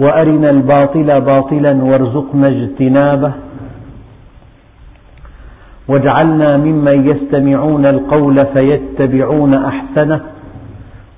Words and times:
وأرنا 0.00 0.50
الباطل 0.50 1.20
باطلا 1.20 1.84
وارزقنا 1.84 2.48
اجتنابه. 2.48 3.32
واجعلنا 5.88 6.56
ممن 6.56 7.08
يستمعون 7.08 7.86
القول 7.86 8.46
فيتبعون 8.46 9.54
أحسنه 9.54 10.20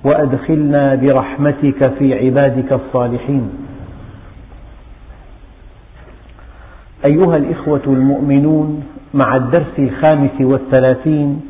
وأدخلنا 0.03 0.95
برحمتك 0.95 1.91
في 1.99 2.13
عبادك 2.25 2.73
الصالحين. 2.73 3.49
أيها 7.05 7.37
الإخوة 7.37 7.81
المؤمنون 7.87 8.83
مع 9.13 9.35
الدرس 9.35 9.79
الخامس 9.79 10.41
والثلاثين 10.41 11.41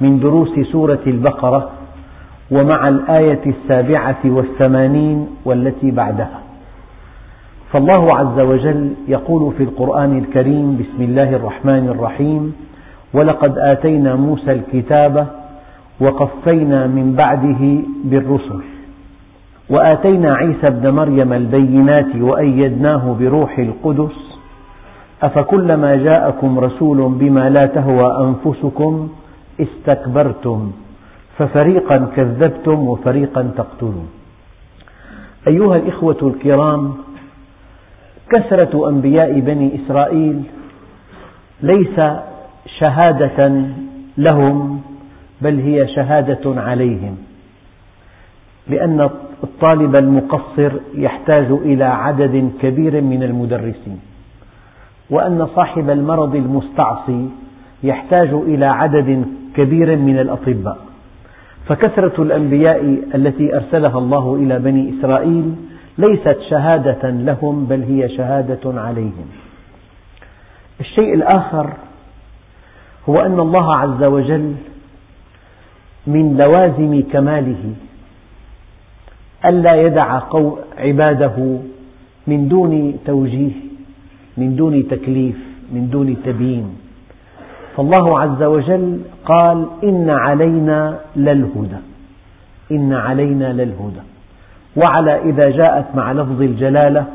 من 0.00 0.20
دروس 0.20 0.60
سورة 0.72 1.00
البقرة 1.06 1.70
ومع 2.50 2.88
الآية 2.88 3.40
السابعة 3.46 4.20
والثمانين 4.24 5.28
والتي 5.44 5.90
بعدها. 5.90 6.39
فالله 7.72 8.06
عز 8.14 8.40
وجل 8.40 8.92
يقول 9.08 9.52
في 9.52 9.62
القرآن 9.62 10.18
الكريم 10.18 10.76
بسم 10.76 11.02
الله 11.02 11.36
الرحمن 11.36 11.88
الرحيم 11.88 12.54
ولقد 13.14 13.58
آتينا 13.58 14.14
موسى 14.16 14.52
الكتاب 14.52 15.26
وقفينا 16.00 16.86
من 16.86 17.12
بعده 17.12 17.62
بالرسل 18.04 18.60
وآتينا 19.70 20.34
عيسى 20.34 20.66
ابن 20.66 20.90
مريم 20.90 21.32
البينات 21.32 22.16
وأيدناه 22.16 23.16
بروح 23.20 23.58
القدس 23.58 24.18
أفكلما 25.22 25.96
جاءكم 25.96 26.58
رسول 26.58 27.12
بما 27.20 27.50
لا 27.50 27.66
تهوى 27.66 28.26
أنفسكم 28.26 29.08
استكبرتم 29.60 30.72
ففريقا 31.38 32.08
كذبتم 32.16 32.88
وفريقا 32.88 33.42
تقتلون. 33.56 34.08
أيها 35.48 35.76
الإخوة 35.76 36.16
الكرام 36.22 36.92
كثرة 38.30 38.88
أنبياء 38.88 39.40
بني 39.40 39.70
إسرائيل 39.74 40.42
ليس 41.62 42.00
شهادة 42.78 43.64
لهم 44.18 44.80
بل 45.40 45.60
هي 45.60 45.88
شهادة 45.88 46.60
عليهم. 46.60 47.16
لأن 48.68 49.10
الطالب 49.44 49.96
المقصر 49.96 50.72
يحتاج 50.94 51.46
إلى 51.50 51.84
عدد 51.84 52.50
كبير 52.62 53.00
من 53.00 53.22
المدرسين 53.22 54.00
وأن 55.10 55.46
صاحب 55.46 55.90
المرض 55.90 56.34
المستعصي 56.34 57.28
يحتاج 57.82 58.28
إلى 58.32 58.66
عدد 58.66 59.26
كبير 59.56 59.96
من 59.96 60.18
الأطباء. 60.18 60.78
فكثرة 61.66 62.22
الأنبياء 62.22 62.98
التي 63.14 63.56
أرسلها 63.56 63.98
الله 63.98 64.34
إلى 64.34 64.58
بني 64.58 64.94
إسرائيل 64.98 65.54
ليست 66.00 66.38
شهادة 66.50 67.10
لهم 67.10 67.64
بل 67.64 67.82
هي 67.82 68.08
شهادة 68.16 68.80
عليهم. 68.80 69.26
الشيء 70.80 71.14
الآخر 71.14 71.72
هو 73.08 73.20
أن 73.20 73.40
الله 73.40 73.76
عز 73.76 74.02
وجل 74.02 74.54
من 76.06 76.36
لوازم 76.36 77.02
كماله 77.12 77.74
ألا 79.44 79.74
يدع 79.82 80.20
عباده 80.78 81.58
من 82.26 82.48
دون 82.48 82.98
توجيه 83.06 83.52
من 84.36 84.56
دون 84.56 84.88
تكليف 84.88 85.36
من 85.72 85.90
دون 85.90 86.16
تبيين. 86.24 86.76
فالله 87.76 88.20
عز 88.20 88.42
وجل 88.42 89.00
قال 89.24 89.66
إن 89.84 90.10
علينا 90.10 91.00
للهدى. 91.16 91.80
إن 92.72 92.92
علينا 92.92 93.52
للهدى. 93.52 94.04
وعلى 94.76 95.22
إذا 95.30 95.50
جاءت 95.50 95.96
مع 95.96 96.12
لفظ 96.12 96.42
الجلالة 96.42 97.06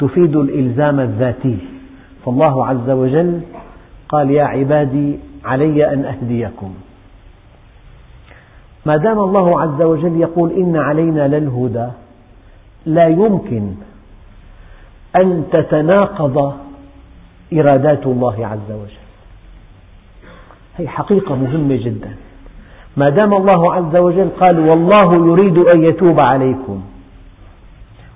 تفيد 0.00 0.36
الإلزام 0.36 1.00
الذاتي. 1.00 1.58
فالله 2.24 2.66
عز 2.66 2.90
وجل 2.90 3.40
قال 4.08 4.30
يا 4.30 4.44
عبادي 4.44 5.18
علي 5.44 5.92
أن 5.92 6.04
أهديكم. 6.04 6.74
ما 8.86 8.96
دام 8.96 9.20
الله 9.20 9.60
عز 9.60 9.82
وجل 9.82 10.20
يقول 10.20 10.52
إن 10.52 10.76
علينا 10.76 11.28
للهدى 11.28 11.88
لا 12.86 13.06
يمكن 13.06 13.74
أن 15.16 15.44
تتناقض 15.52 16.54
إرادات 17.52 18.06
الله 18.06 18.46
عز 18.46 18.70
وجل. 18.72 19.04
هذه 20.78 20.86
حقيقة 20.86 21.36
مهمة 21.36 21.76
جدا. 21.76 22.14
ما 22.96 23.08
دام 23.10 23.34
الله 23.34 23.74
عز 23.74 23.96
وجل 23.96 24.28
قال 24.40 24.60
والله 24.60 25.14
يريد 25.14 25.58
أن 25.58 25.84
يتوب 25.84 26.20
عليكم 26.20 26.82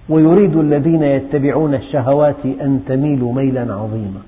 ويريد 0.08 0.56
الذين 0.56 1.02
يتبعون 1.02 1.74
الشهوات 1.74 2.44
أن 2.44 2.82
تميلوا 2.88 3.32
ميلا 3.32 3.60
عظيما. 3.60 4.20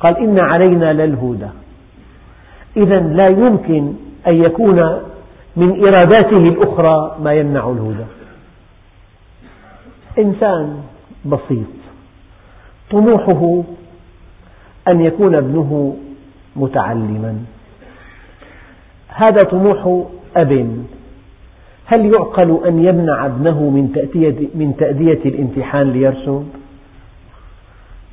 قال 0.00 0.16
إن 0.18 0.38
علينا 0.38 0.92
للهدى. 0.92 1.48
إذا 2.76 3.00
لا 3.00 3.28
يمكن 3.28 3.92
أن 4.26 4.34
يكون 4.34 5.00
من 5.56 5.86
إراداته 5.86 6.48
الأخرى 6.48 7.16
ما 7.22 7.32
يمنع 7.32 7.70
الهدى. 7.70 8.04
إنسان 10.18 10.76
بسيط. 11.24 11.74
طموحه 12.90 13.62
أن 14.88 15.00
يكون 15.00 15.34
ابنه 15.34 15.96
متعلما. 16.56 17.38
هذا 19.08 19.38
طموح 19.38 20.04
أب. 20.36 20.84
هل 21.86 22.12
يعقل 22.12 22.60
أن 22.66 22.84
يمنع 22.84 23.26
ابنه 23.26 23.62
من 23.62 23.92
تأدية, 23.92 24.48
من 24.54 24.76
تأدية 24.76 25.20
الامتحان 25.24 25.92
ليرسب؟ 25.92 26.46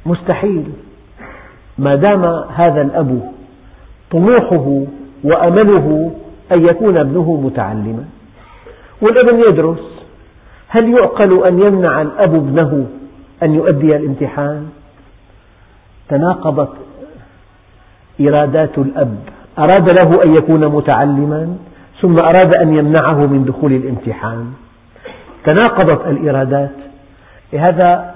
مستحيل. 0.05 0.63
ما 1.77 1.95
دام 1.95 2.25
هذا 2.55 2.81
الأب 2.81 3.31
طموحه 4.11 4.83
وأمله 5.23 6.11
أن 6.51 6.65
يكون 6.65 6.97
ابنه 6.97 7.41
متعلما. 7.43 8.05
والابن 9.01 9.39
يدرس. 9.39 10.03
هل 10.67 10.89
يعقل 10.89 11.47
أن 11.47 11.59
يمنع 11.59 12.01
الأب 12.01 12.35
ابنه 12.35 12.85
أن 13.43 13.53
يؤدي 13.53 13.95
الامتحان؟ 13.95 14.69
تناقضت 16.09 16.73
إرادات 18.21 18.77
الأب. 18.77 19.17
أراد 19.59 19.93
له 19.93 20.21
أن 20.25 20.33
يكون 20.33 20.67
متعلما؟ 20.67 21.57
ثم 22.01 22.15
أراد 22.19 22.57
أن 22.57 22.75
يمنعه 22.75 23.25
من 23.25 23.45
دخول 23.45 23.73
الامتحان. 23.73 24.53
تناقضت 25.43 26.07
الإرادات. 26.07 26.75
هذا 27.53 28.15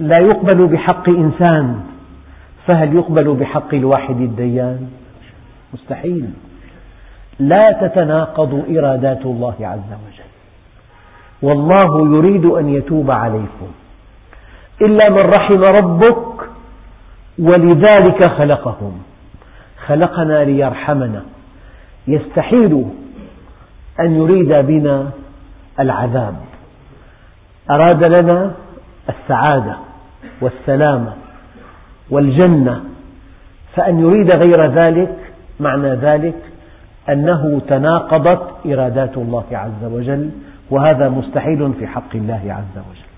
لا 0.00 0.18
يقبل 0.18 0.66
بحق 0.66 1.08
إنسان. 1.08 1.80
فهل 2.66 2.96
يقبل 2.96 3.34
بحق 3.34 3.74
الواحد 3.74 4.20
الديان؟ 4.20 4.88
مستحيل. 5.74 6.30
لا 7.38 7.72
تتناقض 7.72 8.64
إرادات 8.78 9.26
الله 9.26 9.54
عز 9.60 9.92
وجل. 10.06 10.32
والله 11.42 12.16
يريد 12.16 12.44
أن 12.44 12.68
يتوب 12.68 13.10
عليكم. 13.10 13.68
إلا 14.82 15.10
من 15.10 15.18
رحم 15.18 15.64
ربك 15.64 16.48
ولذلك 17.38 18.30
خلقهم. 18.30 19.02
خلقنا 19.86 20.44
ليرحمنا. 20.44 21.22
يستحيل 22.08 22.84
أن 24.00 24.14
يريد 24.14 24.48
بنا 24.48 25.10
العذاب. 25.80 26.34
أراد 27.70 28.04
لنا 28.04 28.52
السعادة 29.08 29.76
والسلامة 30.40 31.12
والجنة. 32.10 32.84
فأن 33.74 34.00
يريد 34.00 34.30
غير 34.30 34.66
ذلك 34.66 35.16
معنى 35.60 35.94
ذلك 35.94 36.36
أنه 37.08 37.60
تناقضت 37.68 38.66
إرادات 38.66 39.16
الله 39.16 39.44
عز 39.52 39.84
وجل 39.84 40.30
وهذا 40.70 41.08
مستحيل 41.08 41.72
في 41.78 41.86
حق 41.86 42.14
الله 42.14 42.40
عز 42.46 42.78
وجل. 42.78 43.12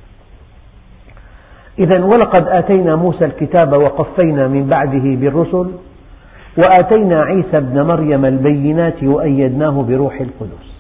إذا 1.79 2.05
ولقد 2.05 2.49
آتينا 2.49 2.97
موسى 2.97 3.25
الكتاب 3.25 3.73
وقفينا 3.73 4.49
من 4.49 4.67
بعده 4.67 5.21
بالرسل 5.21 5.71
وآتينا 6.59 7.23
عيسى 7.23 7.57
ابن 7.57 7.83
مريم 7.83 8.25
البينات 8.25 9.03
وأيدناه 9.03 9.83
بروح 9.83 10.21
القدس. 10.21 10.75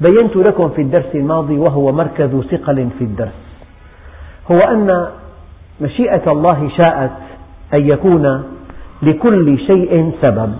بينت 0.00 0.36
لكم 0.36 0.68
في 0.68 0.82
الدرس 0.82 1.14
الماضي 1.14 1.58
وهو 1.58 1.92
مركز 1.92 2.40
ثقل 2.50 2.88
في 2.98 3.04
الدرس. 3.04 3.42
هو 4.50 4.58
أن 4.58 5.06
مشيئة 5.80 6.32
الله 6.32 6.68
شاءت 6.76 7.18
أن 7.74 7.88
يكون 7.88 8.42
لكل 9.02 9.58
شيء 9.58 10.12
سبب. 10.22 10.52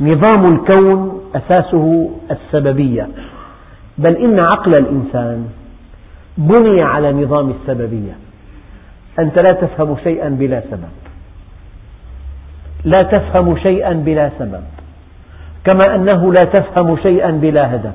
نظام 0.00 0.54
الكون 0.54 1.20
أساسه 1.34 2.10
السببية. 2.30 3.08
بل 3.98 4.16
إن 4.16 4.38
عقل 4.38 4.74
الإنسان 4.74 5.48
بني 6.38 6.82
على 6.82 7.12
نظام 7.12 7.50
السببية. 7.50 8.16
أنت 9.18 9.38
لا 9.38 9.52
تفهم 9.52 9.96
شيئا 10.04 10.28
بلا 10.28 10.60
سبب. 10.70 11.01
لا 12.84 13.02
تفهم 13.02 13.56
شيئا 13.56 13.92
بلا 13.92 14.30
سبب. 14.38 14.62
كما 15.64 15.94
أنه 15.94 16.32
لا 16.32 16.40
تفهم 16.40 16.96
شيئا 16.96 17.30
بلا 17.30 17.74
هدف. 17.74 17.94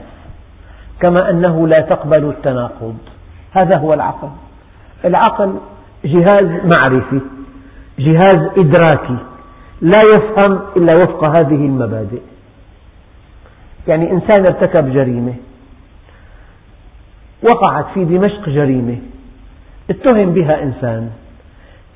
كما 1.00 1.30
أنه 1.30 1.68
لا 1.68 1.81
تقبل 1.81 2.24
التناقض. 2.24 2.98
هذا 3.51 3.78
هو 3.78 3.94
العقل. 3.94 4.30
العقل 5.06 5.54
جهاز 6.06 6.45
معرفي 6.45 7.19
جهاز 8.00 8.50
إدراكي. 8.57 9.18
لا 9.81 10.01
يفهم 10.01 10.60
إلا 10.78 10.95
وفق 10.95 11.24
هذه 11.24 11.66
المبادئ. 11.66 12.22
يعني 13.88 14.12
إنسان 14.12 14.45
ارتكب 14.45 14.94
جريمة 14.94 15.33
وقعت 17.44 17.86
في 17.94 18.06
دمشق 18.06 18.50
جريمة 18.50 18.98
اتهم 19.90 20.33
بها 20.33 20.63
إنسان. 20.63 21.10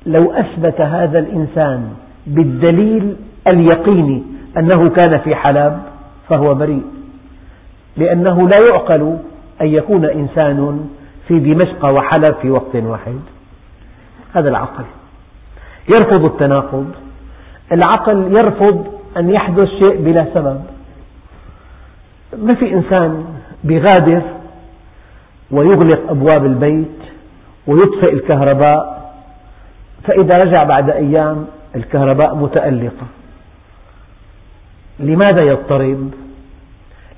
لو 0.06 0.32
أثبت 0.32 0.80
هذا 0.80 1.18
الإنسان 1.18 1.94
بالدليل 2.26 3.16
اليقيني 3.46 4.22
أنه 4.58 4.90
كان 4.90 5.18
في 5.18 5.34
حلب 5.34 5.82
فهو 6.28 6.54
بريء. 6.54 6.82
لأنه 7.96 8.48
لا 8.48 8.58
يعقل 8.58 9.18
أن 9.60 9.66
يكون 9.66 10.04
إنسان 10.04 10.88
في 11.28 11.38
دمشق 11.38 11.84
وحلب 11.84 12.34
في 12.42 12.50
وقت 12.50 12.76
واحد. 12.76 13.20
هذا 14.34 14.48
العقل. 14.48 14.84
يرفض 15.96 16.24
التناقض. 16.24 16.92
العقل 17.72 18.36
يرفض 18.36 18.86
أن 19.16 19.30
يحدث 19.30 19.68
شيء 19.68 19.96
بلا 19.96 20.26
سبب. 20.34 20.60
ما 22.38 22.54
في 22.54 22.74
إنسان 22.74 23.24
بغادر 23.64 24.22
ويغلق 25.50 26.10
أبواب 26.10 26.46
البيت 26.46 26.98
ويطفئ 27.66 28.14
الكهرباء 28.14 29.12
فإذا 30.04 30.36
رجع 30.36 30.64
بعد 30.64 30.90
أيام 30.90 31.46
الكهرباء 31.76 32.34
متألقة 32.34 33.06
لماذا 34.98 35.42
يضطرب؟ 35.42 36.10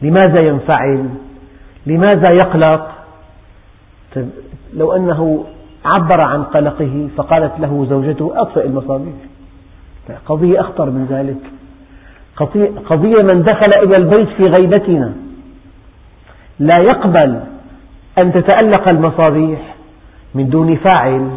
لماذا 0.03 0.41
ينفعل؟ 0.41 1.09
لماذا 1.87 2.29
يقلق؟ 2.35 2.91
طيب، 4.15 4.31
لو 4.75 4.93
أنه 4.93 5.45
عبر 5.85 6.21
عن 6.21 6.43
قلقه 6.43 7.09
فقالت 7.17 7.61
له 7.61 7.87
زوجته 7.89 8.33
أطفئ 8.37 8.67
المصابيح 8.67 9.15
قضية 10.27 10.61
أخطر 10.61 10.91
من 10.91 11.07
ذلك 11.11 11.51
قضية 12.87 13.23
من 13.23 13.43
دخل 13.43 13.75
إلى 13.83 13.97
البيت 13.97 14.29
في 14.29 14.43
غيبتنا 14.43 15.13
لا 16.59 16.79
يقبل 16.79 17.41
أن 18.19 18.33
تتألق 18.33 18.93
المصابيح 18.93 19.75
من 20.35 20.49
دون 20.49 20.77
فاعل 20.77 21.31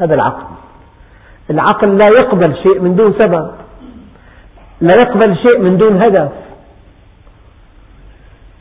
هذا 0.00 0.14
العقل 0.14 0.46
العقل 1.50 1.98
لا 1.98 2.06
يقبل 2.20 2.56
شيء 2.56 2.80
من 2.80 2.96
دون 2.96 3.14
سبب. 3.18 3.50
لا 4.80 4.94
يقبل 4.94 5.36
شيء 5.36 5.58
من 5.58 5.76
دون 5.76 6.02
هدف. 6.02 6.32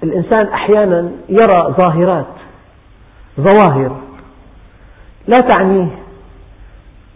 الإنسان 0.04 0.48
أحيانا 0.48 1.12
يرى 1.30 1.74
ظاهرات 1.78 2.34
ظواهر 3.39 3.98
لا 5.28 5.42
تعنيه 5.42 5.88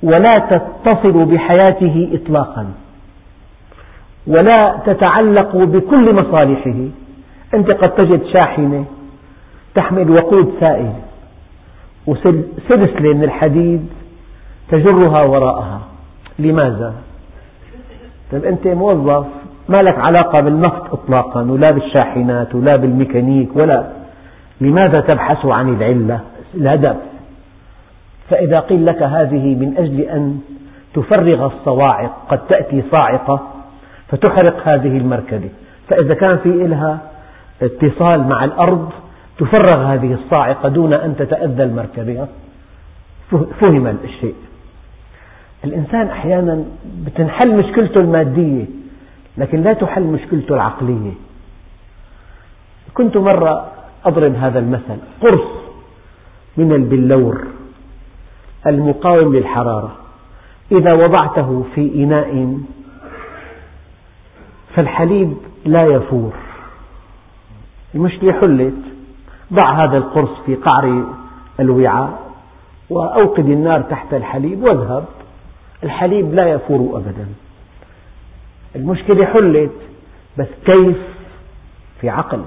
ولا 0.03 0.33
تتصل 0.33 1.25
بحياته 1.25 2.09
إطلاقا 2.13 2.73
ولا 4.27 4.79
تتعلق 4.85 5.55
بكل 5.55 6.15
مصالحه. 6.15 6.75
أنت 7.53 7.73
قد 7.75 7.95
تجد 7.95 8.25
شاحنة 8.25 8.85
تحمل 9.75 10.11
وقود 10.11 10.53
سائل 10.59 10.93
وسلسلة 12.07 13.13
من 13.13 13.23
الحديد 13.23 13.89
تجرها 14.71 15.21
وراءها. 15.23 15.81
لماذا؟ 16.39 16.93
طيب 18.31 18.45
أنت 18.45 18.67
موظف 18.67 19.25
ما 19.69 19.81
لك 19.81 19.99
علاقة 19.99 20.39
بالنفط 20.39 20.93
إطلاقا 20.93 21.41
ولا 21.41 21.71
بالشاحنات 21.71 22.55
ولا 22.55 22.75
بالميكانيك 22.75 23.55
ولا. 23.55 23.87
لماذا 24.61 24.99
تبحث 24.99 25.45
عن 25.45 25.69
العلة؟ 25.75 26.19
الهدف 26.55 26.95
فإذا 28.29 28.59
قيل 28.59 28.85
لك 28.85 29.03
هذه 29.03 29.55
من 29.55 29.77
أجل 29.77 29.99
أن 29.99 30.39
تفرغ 30.93 31.45
الصواعق 31.45 32.11
قد 32.29 32.39
تأتي 32.47 32.83
صاعقة 32.91 33.39
فتحرق 34.07 34.67
هذه 34.67 34.97
المركبة. 34.97 35.49
فإذا 35.87 36.13
كان 36.13 36.37
في 36.37 36.49
لها 36.49 36.99
اتصال 37.61 38.27
مع 38.27 38.43
الأرض 38.43 38.89
تفرغ 39.37 39.93
هذه 39.93 40.13
الصاعقة 40.13 40.69
دون 40.69 40.93
أن 40.93 41.15
تتأذى 41.15 41.63
المركبة. 41.63 42.27
فهم 43.59 43.87
الشيء. 44.03 44.35
الإنسان 45.63 46.07
أحيانا 46.07 46.65
تنحل 47.15 47.57
مشكلته 47.57 47.99
المادية 47.99 48.65
لكن 49.37 49.61
لا 49.61 49.73
تحل 49.73 50.03
مشكلته 50.03 50.55
العقلية. 50.55 51.11
كنت 52.93 53.17
مرة 53.17 53.71
أضرب 54.05 54.35
هذا 54.35 54.59
المثل 54.59 54.97
قرص 55.21 55.47
من 56.57 56.71
البلور 56.71 57.47
المقاوم 58.67 59.35
للحرارة. 59.35 59.95
إذا 60.71 60.93
وضعته 60.93 61.65
في 61.75 62.03
إناء 62.03 62.57
فالحليب 64.75 65.37
لا 65.65 65.85
يفور. 65.85 66.33
المشكلة 67.95 68.33
حلت. 68.33 68.73
ضع 69.53 69.83
هذا 69.83 69.97
القرص 69.97 70.39
في 70.45 70.55
قعر 70.55 71.03
الوعاء 71.59 72.19
وأوقد 72.89 73.45
النار 73.45 73.81
تحت 73.81 74.13
الحليب 74.13 74.63
واذهب. 74.63 75.05
الحليب 75.83 76.33
لا 76.33 76.49
يفور 76.49 76.97
أبدا. 76.97 77.27
المشكلة 78.75 79.25
حلت 79.25 79.71
بس 80.37 80.47
كيف؟ 80.65 80.97
في 82.01 82.09
عقل. 82.09 82.41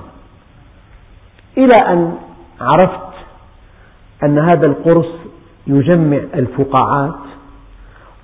إلى 1.59 1.75
أن 1.75 2.19
عرفت 2.61 3.15
أن 4.25 4.39
هذا 4.39 4.67
القرص 4.67 5.09
يجمع 5.67 6.19
الفقاعات 6.35 7.15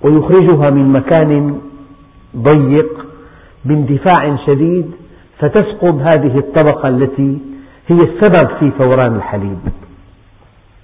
ويخرجها 0.02 0.70
من 0.70 0.92
مكان 0.92 1.60
ضيق 2.36 3.06
باندفاع 3.64 4.36
شديد 4.46 4.90
فتسقط 5.38 5.94
هذه 5.94 6.38
الطبقة 6.38 6.88
التي 6.88 7.38
هي 7.88 8.00
السبب 8.02 8.58
في 8.60 8.70
فوران 8.70 9.16
الحليب. 9.16 9.58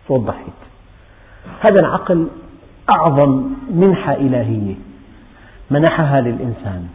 وضحت 0.08 0.52
هذا 1.60 1.80
العقل 1.80 2.28
أعظم 2.90 3.42
منحة 3.70 4.12
إلهية 4.14 4.74
منحها 5.70 6.20
للإنسان 6.20 6.86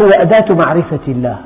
هو 0.00 0.08
أداة 0.14 0.54
معرفة 0.54 1.00
الله. 1.08 1.38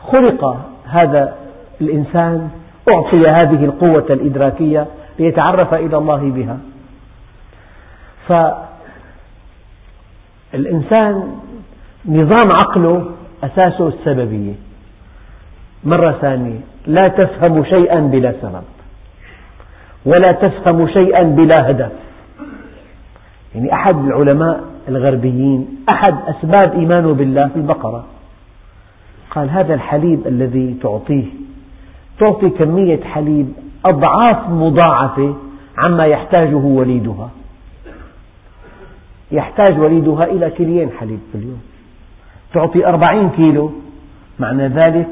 خلق 0.00 0.56
هذا 0.86 1.34
الإنسان 1.80 2.50
أعطي 2.96 3.28
هذه 3.28 3.64
القوة 3.64 4.06
الإدراكية 4.10 4.86
ليتعرف 5.18 5.74
إلى 5.74 5.96
الله 5.96 6.30
بها. 6.30 6.58
فالإنسان 10.52 11.36
نظام 12.06 12.52
عقله 12.52 13.10
أساسه 13.44 13.88
السببية. 13.88 14.54
مرة 15.84 16.12
ثانية 16.12 16.60
لا 16.86 17.08
تفهم 17.08 17.64
شيئا 17.64 18.00
بلا 18.00 18.34
سبب 18.42 18.64
ولا 20.06 20.32
تفهم 20.32 20.88
شيئا 20.88 21.22
بلا 21.22 21.70
هدف. 21.70 21.92
يعني 23.54 23.72
أحد 23.72 23.96
العلماء 24.04 24.64
الغربيين 24.88 25.84
أحد 25.94 26.14
أسباب 26.26 26.78
إيمانه 26.78 27.14
بالله 27.14 27.50
البقرة. 27.56 28.04
قال 29.30 29.50
هذا 29.50 29.74
الحليب 29.74 30.26
الذي 30.26 30.74
تعطيه 30.82 31.24
تعطي 32.18 32.50
كمية 32.50 33.00
حليب 33.04 33.52
أضعاف 33.84 34.48
مضاعفة 34.48 35.34
عما 35.78 36.04
يحتاجه 36.04 36.56
وليدها. 36.56 37.30
يحتاج 39.32 39.78
وليدها 39.78 40.24
إلى 40.24 40.50
كيلين 40.50 40.90
حليب 41.00 41.20
في 41.32 41.38
اليوم. 41.38 41.62
تعطي 42.54 42.86
أربعين 42.86 43.30
كيلو. 43.30 43.72
معنى 44.38 44.68
ذلك 44.68 45.08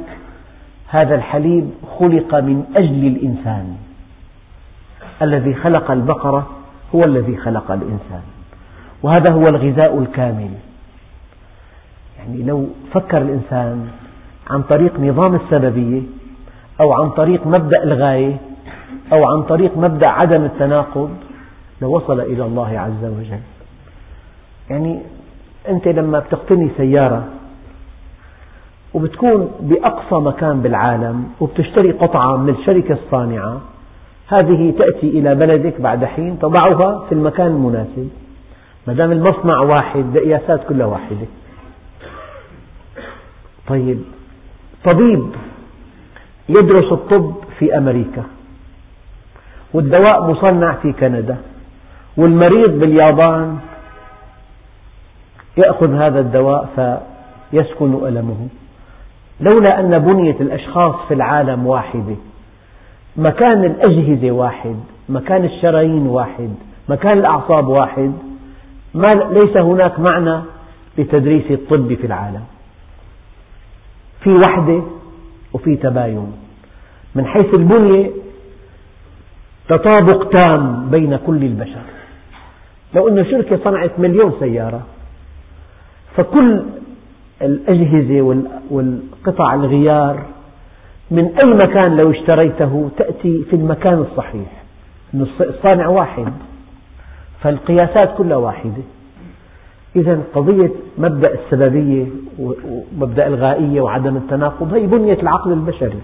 هذا 0.88 1.14
الحليب 1.14 1.70
خلق 1.98 2.34
من 2.34 2.64
أجل 2.76 3.06
الإنسان. 3.06 3.76
الذي 5.22 5.54
خلق 5.54 5.90
البقرة 5.90 6.50
هو 6.94 7.04
الذي 7.04 7.36
خلق 7.36 7.70
الإنسان. 7.70 8.22
وهذا 9.02 9.32
هو 9.32 9.44
الغذاء 9.44 9.98
الكامل. 9.98 10.50
يعني 12.18 12.42
لو 12.42 12.66
فكر 12.92 13.18
الإنسان 13.22 13.88
عن 14.50 14.62
طريق 14.62 15.00
نظام 15.00 15.34
السببية 15.34 16.02
أو 16.80 16.92
عن 16.92 17.10
طريق 17.10 17.46
مبدأ 17.46 17.82
الغاية 17.82 18.36
أو 19.12 19.24
عن 19.24 19.42
طريق 19.42 19.76
مبدأ 19.76 20.06
عدم 20.06 20.44
التناقض 20.44 21.10
لوصل 21.80 22.20
إلى 22.20 22.44
الله 22.44 22.78
عز 22.78 23.04
وجل. 23.04 23.40
يعني 24.70 25.00
أنت 25.68 25.88
لما 25.88 26.18
بتقتني 26.18 26.70
سيارة 26.76 27.24
وبتكون 28.94 29.50
بأقصى 29.60 30.14
مكان 30.14 30.60
بالعالم 30.60 31.24
وبتشتري 31.40 31.90
قطعة 31.92 32.36
من 32.36 32.48
الشركة 32.48 32.92
الصانعة 32.92 33.60
هذه 34.28 34.74
تأتي 34.78 35.08
إلى 35.08 35.34
بلدك 35.34 35.80
بعد 35.80 36.04
حين 36.04 36.38
تضعها 36.38 37.04
في 37.08 37.12
المكان 37.14 37.46
المناسب. 37.46 38.08
ما 38.86 38.92
دام 38.94 39.12
المصنع 39.12 39.58
واحد 39.60 40.16
القياسات 40.16 40.68
كلها 40.68 40.86
واحدة. 40.86 41.26
طيب 43.68 44.02
طبيب 44.84 45.26
يدرس 46.48 46.92
الطب 46.92 47.34
في 47.58 47.78
أمريكا 47.78 48.22
والدواء 49.74 50.30
مصنع 50.30 50.72
في 50.72 50.92
كندا 50.92 51.36
والمريض 52.16 52.70
باليابان 52.70 53.58
يأخذ 55.66 55.94
هذا 55.94 56.20
الدواء 56.20 56.68
فيسكن 57.52 58.06
ألمه. 58.06 58.48
لولا 59.40 59.80
أن 59.80 59.98
بنية 59.98 60.36
الأشخاص 60.40 60.94
في 61.08 61.14
العالم 61.14 61.66
واحدة 61.66 62.16
مكان 63.16 63.64
الأجهزة 63.64 64.30
واحد 64.30 64.76
مكان 65.08 65.44
الشرايين 65.44 66.06
واحد 66.06 66.54
مكان 66.88 67.18
الأعصاب 67.18 67.68
واحد 67.68 68.12
ما 68.94 69.08
ليس 69.30 69.56
هناك 69.56 70.00
معنى 70.00 70.42
لتدريس 70.98 71.50
الطب 71.50 71.94
في 71.94 72.06
العالم. 72.06 72.44
في 74.20 74.30
وحدة 74.30 74.82
وفي 75.52 75.76
تباين. 75.76 76.32
من 77.14 77.26
حيث 77.26 77.54
البنية 77.54 78.10
تطابق 79.68 80.28
تام 80.28 80.90
بين 80.90 81.16
كل 81.16 81.42
البشر. 81.44 81.82
لو 82.94 83.08
أن 83.08 83.24
شركة 83.24 83.58
صنعت 83.64 83.98
مليون 83.98 84.32
سيارة 84.40 84.82
فكل 86.16 86.62
الأجهزة 87.42 88.42
والقطع 88.70 89.54
الغيار 89.54 90.22
من 91.10 91.38
أي 91.38 91.46
مكان 91.46 91.96
لو 91.96 92.10
اشتريته 92.10 92.90
تأتي 92.96 93.44
في 93.50 93.56
المكان 93.56 93.98
الصحيح. 94.10 94.62
الصانع 95.40 95.88
واحد. 95.88 96.32
فالقياسات 97.42 98.16
كلها 98.18 98.36
واحدة. 98.36 98.82
إذا 99.96 100.20
قضية 100.34 100.70
مبدأ 100.98 101.34
السببية 101.34 102.06
ومبدأ 102.38 103.26
الغائية 103.26 103.80
وعدم 103.80 104.16
التناقض 104.16 104.74
هي 104.74 104.86
بنية 104.86 105.20
العقل 105.22 105.52
البشري. 105.52 106.00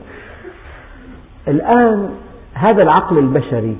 الآن 1.48 2.10
هذا 2.54 2.82
العقل 2.82 3.18
البشري 3.18 3.76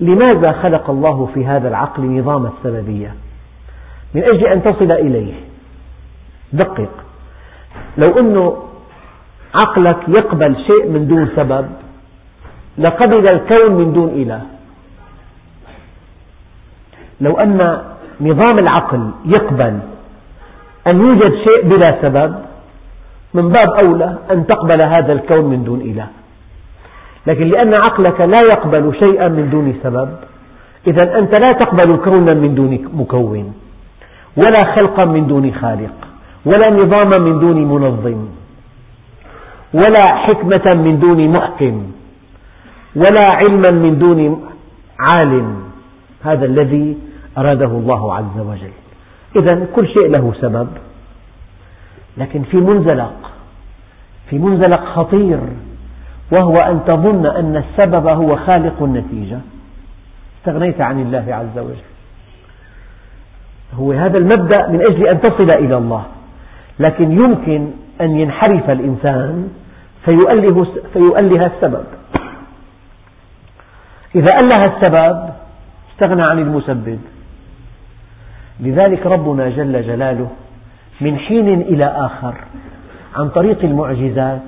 لماذا 0.00 0.52
خلق 0.52 0.90
الله 0.90 1.28
في 1.34 1.46
هذا 1.46 1.68
العقل 1.68 2.02
نظام 2.02 2.46
السببية؟ 2.46 3.14
من 4.14 4.24
أجل 4.24 4.46
أن 4.46 4.62
تصل 4.62 4.92
إليه. 4.92 5.34
دقق. 6.52 6.90
لو 7.98 8.18
أنه 8.18 8.56
عقلك 9.54 10.08
يقبل 10.08 10.56
شيء 10.66 10.88
من 10.88 11.08
دون 11.08 11.28
سبب 11.36 11.66
لقبل 12.78 13.28
الكون 13.28 13.72
من 13.72 13.92
دون 13.92 14.08
إله. 14.08 14.57
لو 17.20 17.32
أن 17.38 17.82
نظام 18.20 18.58
العقل 18.58 19.10
يقبل 19.26 19.78
أن 20.86 21.00
يوجد 21.00 21.34
شيء 21.44 21.62
بلا 21.64 22.02
سبب 22.02 22.34
من 23.34 23.48
باب 23.48 23.86
أولى 23.86 24.18
أن 24.30 24.46
تقبل 24.46 24.82
هذا 24.82 25.12
الكون 25.12 25.44
من 25.44 25.64
دون 25.64 25.80
إله. 25.80 26.06
لكن 27.26 27.46
لأن 27.48 27.74
عقلك 27.74 28.20
لا 28.20 28.40
يقبل 28.52 28.94
شيئا 28.98 29.28
من 29.28 29.50
دون 29.50 29.74
سبب 29.82 30.08
إذا 30.86 31.18
أنت 31.18 31.40
لا 31.40 31.52
تقبل 31.52 31.96
كونا 31.96 32.34
من 32.34 32.54
دون 32.54 32.88
مكون 32.94 33.52
ولا 34.36 34.62
خلقا 34.74 35.04
من 35.04 35.26
دون 35.26 35.54
خالق 35.54 35.94
ولا 36.46 36.70
نظاما 36.70 37.18
من 37.18 37.38
دون 37.38 37.64
منظم 37.64 38.28
ولا 39.74 40.14
حكمة 40.14 40.66
من 40.76 40.98
دون 40.98 41.28
محكم 41.28 41.82
ولا 42.96 43.26
علما 43.32 43.70
من 43.70 43.98
دون 43.98 44.48
عالم. 44.98 45.67
هذا 46.24 46.44
الذي 46.44 46.98
أراده 47.38 47.66
الله 47.66 48.14
عز 48.14 48.38
وجل. 48.38 48.72
إذا 49.36 49.66
كل 49.74 49.88
شيء 49.88 50.08
له 50.10 50.32
سبب. 50.40 50.68
لكن 52.16 52.42
في 52.42 52.56
منزلق 52.56 53.30
في 54.30 54.38
منزلق 54.38 54.84
خطير 54.84 55.40
وهو 56.32 56.56
أن 56.56 56.80
تظن 56.86 57.26
أن 57.26 57.56
السبب 57.56 58.06
هو 58.06 58.36
خالق 58.36 58.82
النتيجة. 58.82 59.38
استغنيت 60.38 60.80
عن 60.80 61.00
الله 61.00 61.34
عز 61.34 61.58
وجل. 61.58 61.88
هو 63.74 63.92
هذا 63.92 64.18
المبدأ 64.18 64.68
من 64.68 64.80
أجل 64.80 65.06
أن 65.06 65.20
تصل 65.20 65.50
إلى 65.50 65.76
الله. 65.76 66.04
لكن 66.78 67.12
يمكن 67.12 67.70
أن 68.00 68.16
ينحرف 68.16 68.70
الإنسان 68.70 69.48
فيؤله, 70.04 70.66
فيؤله 70.92 71.46
السبب. 71.46 71.84
إذا 74.14 74.36
أله 74.42 74.64
السبب 74.64 75.30
استغنى 75.98 76.22
عن 76.22 76.38
المسبب. 76.38 76.98
لذلك 78.60 79.06
ربنا 79.06 79.48
جل 79.48 79.82
جلاله 79.82 80.30
من 81.00 81.18
حين 81.18 81.60
إلى 81.60 81.84
آخر 81.84 82.34
عن 83.16 83.28
طريق 83.28 83.64
المعجزات 83.64 84.42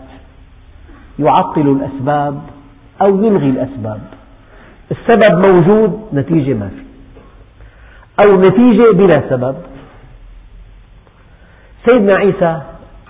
يعطل 1.18 1.60
الأسباب 1.60 2.40
أو 3.02 3.24
يلغي 3.24 3.50
الأسباب. 3.50 4.00
السبب 4.90 5.46
موجود 5.46 6.08
نتيجة 6.14 6.54
ما 6.54 6.68
في. 6.68 6.84
أو 8.26 8.40
نتيجة 8.40 8.92
بلا 8.92 9.30
سبب. 9.30 9.56
سيدنا 11.84 12.14
عيسى 12.14 12.60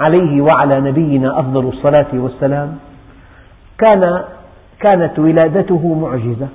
عليه 0.01 0.41
وعلى 0.41 0.81
نبينا 0.81 1.41
أفضل 1.41 1.69
الصلاة 1.69 2.09
والسلام 2.15 2.79
كان 3.79 4.25
كانت 4.81 5.19
ولادته 5.19 5.95
معجزة. 5.95 6.49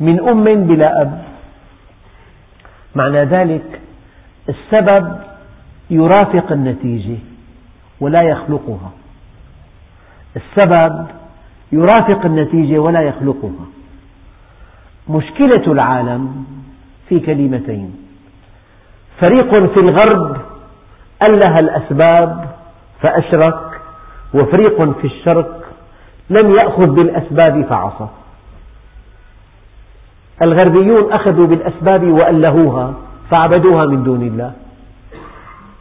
من 0.00 0.28
أم 0.28 0.44
بلا 0.44 1.02
أب. 1.02 1.22
معنى 2.94 3.24
ذلك 3.24 3.80
السبب 4.48 5.18
يرافق 5.90 6.52
النتيجة 6.52 7.18
ولا 8.00 8.22
يخلقها. 8.22 8.90
السبب 10.36 11.06
يرافق 11.72 12.24
النتيجة 12.24 12.78
ولا 12.78 13.00
يخلقها. 13.00 13.66
مشكلة 15.08 15.72
العالم 15.72 16.44
في 17.08 17.20
كلمتين. 17.20 17.96
فريق 19.20 19.66
في 19.72 19.80
الغرب 19.80 20.36
أله 21.22 21.58
الأسباب 21.58 22.48
فأشرك 23.00 23.80
وفريق 24.34 24.98
في 24.98 25.04
الشرق 25.04 25.64
لم 26.30 26.50
يأخذ 26.50 26.94
بالأسباب 26.94 27.64
فعصى. 27.64 28.08
الغربيون 30.42 31.12
أخذوا 31.12 31.46
بالأسباب 31.46 32.04
وألهوها 32.04 32.94
فعبدوها 33.30 33.86
من 33.86 34.02
دون 34.02 34.22
الله. 34.22 34.52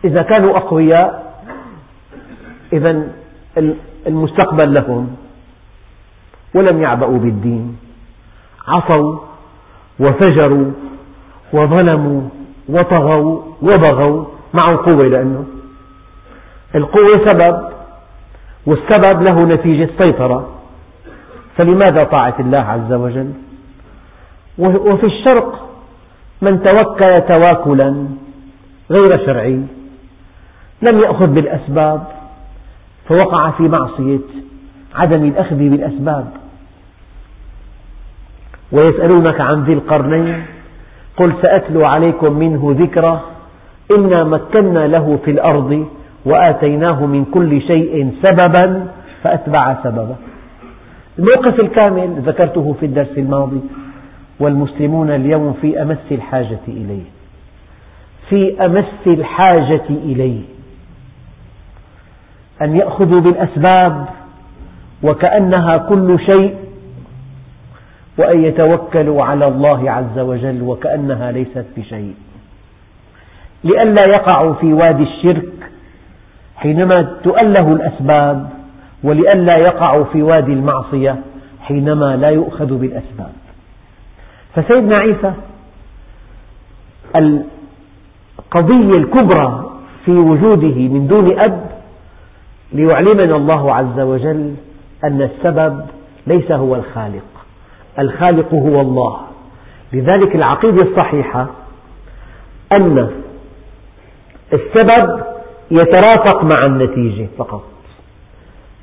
إذا 0.06 0.22
كانوا 0.22 0.58
أقوياء 0.58 1.36
إذا 2.74 3.08
المستقبل 4.08 4.74
لهم. 4.74 5.16
ولم 6.56 6.82
يعبأوا 6.82 7.18
بالدين. 7.18 7.78
عصوا 8.68 9.18
وفجروا 10.00 10.72
وظلموا 11.54 12.22
وطغوا 12.70 13.42
وبغوا 13.62 14.26
معهم 14.54 14.76
قوة 14.78 15.08
لأنه 15.08 15.46
القوة 16.76 17.26
سبب 17.28 17.70
والسبب 18.66 19.22
له 19.22 19.46
نتيجة 19.46 19.90
سيطرة. 19.98 20.50
فلماذا 21.58 22.04
طاعة 22.04 22.36
الله 22.40 22.58
عز 22.58 22.94
وجل؟ 22.94 23.32
وفي 24.58 25.06
الشرق 25.06 25.70
من 26.42 26.64
توكل 26.64 27.14
تواكلا 27.28 28.08
غير 28.92 29.10
شرعي 29.26 29.62
لم 30.92 31.00
يأخذ 31.00 31.28
بالأسباب 31.28 32.08
فوقع 33.10 33.52
في 33.52 33.64
معصية 33.64 34.20
عدم 34.96 35.24
الأخذ 35.24 35.56
بالأسباب. 35.56 36.28
ويسألونك 38.72 39.42
عن 39.42 39.64
ذي 39.64 39.74
القرنين 39.74 40.46
قل 41.18 41.34
سأتلو 41.42 41.86
عليكم 41.96 42.34
منه 42.34 42.76
ذكرى 42.80 43.22
إنا 43.98 44.24
مكنا 44.24 44.88
له 44.88 45.20
في 45.26 45.32
الأرض 45.32 45.88
وآتيناه 46.26 47.06
من 47.06 47.26
كل 47.26 47.62
شيء 47.62 48.12
سببا 48.24 48.88
فأتبع 49.24 49.76
سببا 49.84 50.16
الموقف 51.20 51.60
الكامل 51.60 52.22
ذكرته 52.26 52.76
في 52.80 52.86
الدرس 52.86 53.18
الماضي. 53.18 53.62
والمسلمون 54.40 55.12
اليوم 55.12 55.54
في 55.62 55.82
أمس 55.82 55.98
الحاجة 56.12 56.60
إليه. 56.68 57.04
في 58.30 58.66
أمس 58.66 59.08
الحاجة 59.08 59.86
إليه. 59.90 60.42
أن 62.62 62.76
يأخذوا 62.76 63.22
بالأسباب 63.22 64.06
وكأنها 65.04 65.78
كل 65.78 66.20
شيء 66.26 66.56
وأن 68.18 68.44
يتوكلوا 68.44 69.24
على 69.24 69.48
الله 69.48 69.92
عز 69.92 70.20
وجل 70.20 70.62
وكأنها 70.62 71.32
ليست 71.32 71.66
بشيء. 71.78 72.14
لئلا 73.64 74.04
يقعوا 74.10 74.54
في 74.54 74.74
وادي 74.74 75.04
الشرك 75.04 75.54
حينما 76.56 77.02
تؤله 77.24 77.74
الأسباب 77.74 78.50
ولئلا 79.04 79.58
يقعوا 79.58 80.04
في 80.04 80.22
وادي 80.22 80.54
المعصية 80.54 81.16
حينما 81.62 82.16
لا 82.16 82.30
يؤخذ 82.30 82.78
بالأسباب. 82.78 83.32
فسيدنا 84.56 85.00
عيسى 85.00 85.34
القضية 88.40 88.92
الكبرى 89.00 89.72
في 90.06 90.12
وجوده 90.12 90.76
من 90.76 91.08
دون 91.08 91.40
أب 91.40 91.72
ليعلمنا 92.74 93.36
الله 93.36 93.76
عز 93.76 94.00
وجل 94.00 94.56
أن 95.04 95.22
السبب 95.22 95.86
ليس 96.28 96.52
هو 96.52 96.76
الخالق. 96.76 97.24
الخالق 98.00 98.54
هو 98.54 98.82
الله. 98.82 99.20
لذلك 99.94 100.36
العقيدة 100.36 100.90
الصحيحة 100.92 101.48
أن 102.80 103.10
السبب 104.54 105.24
يترافق 105.72 106.44
مع 106.44 106.66
النتيجة 106.66 107.28
فقط 107.38 107.64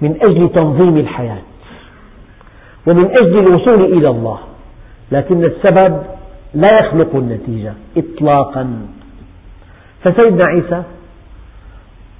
من 0.00 0.16
أجل 0.22 0.48
تنظيم 0.48 0.96
الحياة 0.96 1.42
ومن 2.86 3.04
أجل 3.04 3.38
الوصول 3.38 3.84
إلى 3.84 4.08
الله. 4.08 4.38
لكن 5.12 5.44
السبب 5.44 5.92
لا 6.54 6.70
يخلق 6.80 7.16
النتيجة 7.16 7.72
إطلاقا. 7.96 8.64
فسيدنا 10.04 10.44
عيسى 10.44 10.82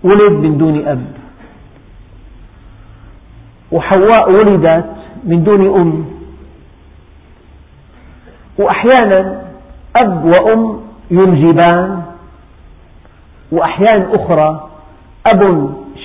ولد 0.05 0.33
من 0.33 0.59
دون 0.59 0.87
أب 0.87 1.05
وحواء 3.73 4.25
ولدت 4.31 4.91
من 5.25 5.45
دون 5.45 5.63
أم 5.81 5.91
وأحيانا 8.59 9.21
أب 10.05 10.25
وأم 10.25 10.81
ينجبان 11.11 12.03
وأحيانا 13.53 14.15
أخرى 14.15 14.71
أب 15.35 15.43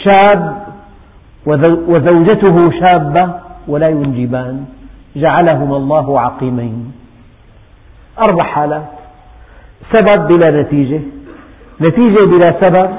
شاب 0.03 0.41
وزوجته 1.87 2.71
شابة 2.79 3.25
ولا 3.67 3.89
ينجبان. 3.89 4.65
جعلهما 5.21 5.77
الله 5.77 6.19
عقيمين. 6.19 6.91
أربع 8.29 8.43
حالات. 8.43 8.91
سبب 9.93 10.27
بلا 10.27 10.61
نتيجة. 10.61 11.01
نتيجة 11.81 12.25
بلا 12.25 12.49
سبب. 12.61 12.89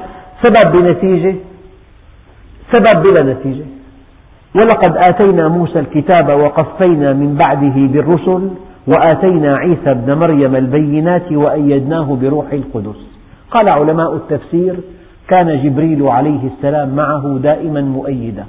سبب 0.42 0.72
بنتيجة. 0.72 1.34
سبب 2.72 3.02
بلا 3.02 3.32
نتيجة. 3.32 3.64
ولقد 4.54 4.96
آتينا 4.96 5.48
موسى 5.48 5.78
الكتاب 5.78 6.40
وقفينا 6.40 7.12
من 7.12 7.38
بعده 7.46 7.76
بالرسل 7.92 8.50
وآتينا 8.86 9.56
عيسى 9.56 9.90
ابن 9.90 10.14
مريم 10.14 10.56
البينات 10.56 11.32
وأيدناه 11.32 12.18
بروح 12.22 12.52
القدس. 12.52 13.00
قال 13.50 13.66
علماء 13.68 14.14
التفسير 14.14 14.76
كان 15.28 15.62
جبريل 15.62 16.02
عليه 16.02 16.40
السلام 16.46 16.88
معه 16.96 17.38
دائما 17.42 17.80
مؤيدا. 17.80 18.46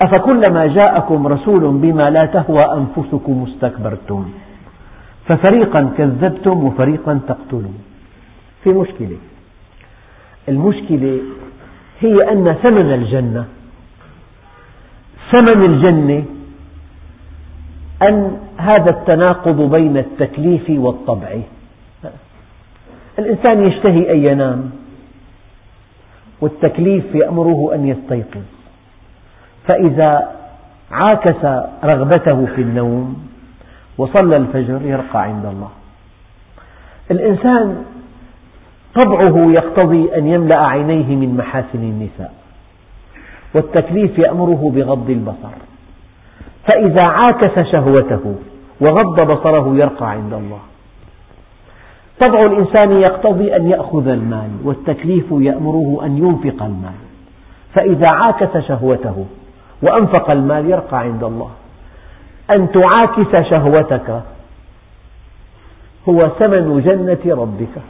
أفكلما 0.00 0.66
جاءكم 0.66 1.26
رسول 1.26 1.60
بما 1.78 2.10
لا 2.10 2.24
تهوى 2.24 2.64
أنفسكم 2.64 3.46
استكبرتم. 3.48 4.30
ففريقا 5.26 5.92
كذبتم 5.98 6.64
وفريقا 6.64 7.20
تقتلون. 7.28 7.78
في 8.64 8.70
مشكلة. 8.70 9.16
المشكلة 10.48 11.18
هي 12.00 12.32
أن 12.32 12.52
ثمن 12.62 12.92
الجنة 12.92 13.44
ثمن 15.30 15.64
الجنة 15.64 16.24
أن 18.10 18.36
هذا 18.56 18.90
التناقض 18.90 19.70
بين 19.70 19.96
التكليف 19.96 20.70
والطبع. 20.70 21.40
الإنسان 23.18 23.64
يشتهي 23.68 24.12
أن 24.12 24.18
ينام 24.24 24.70
والتكليف 26.40 27.14
يأمره 27.14 27.74
أن 27.74 27.88
يستيقظ. 27.88 28.59
فإذا 29.66 30.28
عاكس 30.90 31.44
رغبته 31.84 32.46
في 32.46 32.62
النوم 32.62 33.26
وصلى 33.98 34.36
الفجر 34.36 34.82
يرقى 34.82 35.22
عند 35.22 35.46
الله. 35.46 35.68
الإنسان 37.10 37.84
طبعه 39.02 39.52
يقتضي 39.52 40.16
أن 40.16 40.26
يملأ 40.26 40.66
عينيه 40.66 41.16
من 41.16 41.36
محاسن 41.36 41.78
النساء 41.78 42.32
والتكليف 43.54 44.18
يأمره 44.18 44.72
بغض 44.74 45.10
البصر. 45.10 45.54
فإذا 46.66 47.06
عاكس 47.06 47.58
شهوته 47.72 48.34
وغض 48.80 49.32
بصره 49.32 49.76
يرقى 49.76 50.10
عند 50.10 50.32
الله. 50.32 50.60
طبع 52.20 52.42
الإنسان 52.42 52.92
يقتضي 52.92 53.56
أن 53.56 53.70
يأخذ 53.70 54.08
المال 54.08 54.50
والتكليف 54.64 55.24
يأمره 55.30 56.00
أن 56.04 56.18
ينفق 56.18 56.62
المال. 56.62 57.00
فإذا 57.74 58.06
عاكس 58.14 58.56
شهوته 58.68 59.26
وأنفق 59.82 60.30
المال 60.30 60.70
يرقى 60.70 60.98
عند 60.98 61.24
الله. 61.24 61.50
أن 62.50 62.68
تعاكس 62.72 63.48
شهوتك 63.50 64.22
هو 66.08 66.28
ثمن 66.28 66.80
جنة 66.80 67.42
ربك 67.42 67.82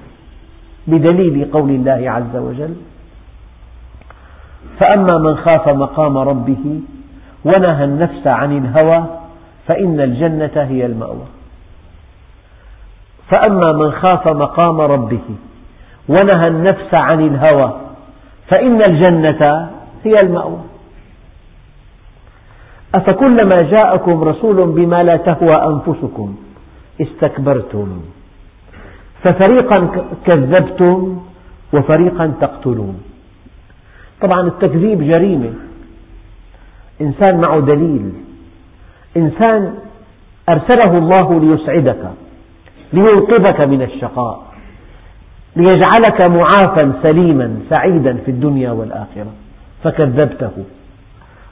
بدليل 0.86 1.50
قول 1.52 1.70
الله 1.70 2.10
عز 2.10 2.36
وجل 2.36 2.74
فأما 4.78 5.18
من 5.18 5.36
خاف 5.36 5.68
مقام 5.68 6.18
ربه 6.18 6.80
ونهى 7.44 7.84
النفس 7.84 8.26
عن 8.26 8.58
الهوى 8.58 9.04
فإن 9.66 10.00
الجنة 10.00 10.50
هي 10.56 10.86
المأوى. 10.86 11.26
فأما 13.28 13.72
من 13.72 13.92
خاف 13.92 14.28
مقام 14.28 14.80
ربه 14.80 15.36
ونهى 16.08 16.48
النفس 16.48 16.94
عن 16.94 17.20
الهوى 17.26 17.80
فإن 18.48 18.82
الجنة 18.82 19.70
هي 20.04 20.16
المأوى. 20.22 20.69
أفكلما 22.94 23.62
جاءكم 23.62 24.24
رسول 24.24 24.66
بما 24.66 25.02
لا 25.02 25.16
تهوى 25.16 25.54
أنفسكم 25.66 26.36
استكبرتم 27.00 28.00
ففريقا 29.22 29.88
كذبتم 30.26 31.20
وفريقا 31.72 32.32
تقتلون. 32.40 33.02
طبعا 34.20 34.40
التكذيب 34.46 35.02
جريمة. 35.02 35.52
إنسان 37.00 37.40
معه 37.40 37.60
دليل. 37.60 38.12
إنسان 39.16 39.74
أرسله 40.48 40.98
الله 40.98 41.40
ليسعدك 41.40 42.10
لينقذك 42.92 43.60
من 43.60 43.82
الشقاء 43.82 44.42
ليجعلك 45.56 46.20
معافى 46.20 46.92
سليما 47.02 47.56
سعيدا 47.70 48.16
في 48.24 48.30
الدنيا 48.30 48.70
والآخرة. 48.70 49.32
فكذبته. 49.84 50.64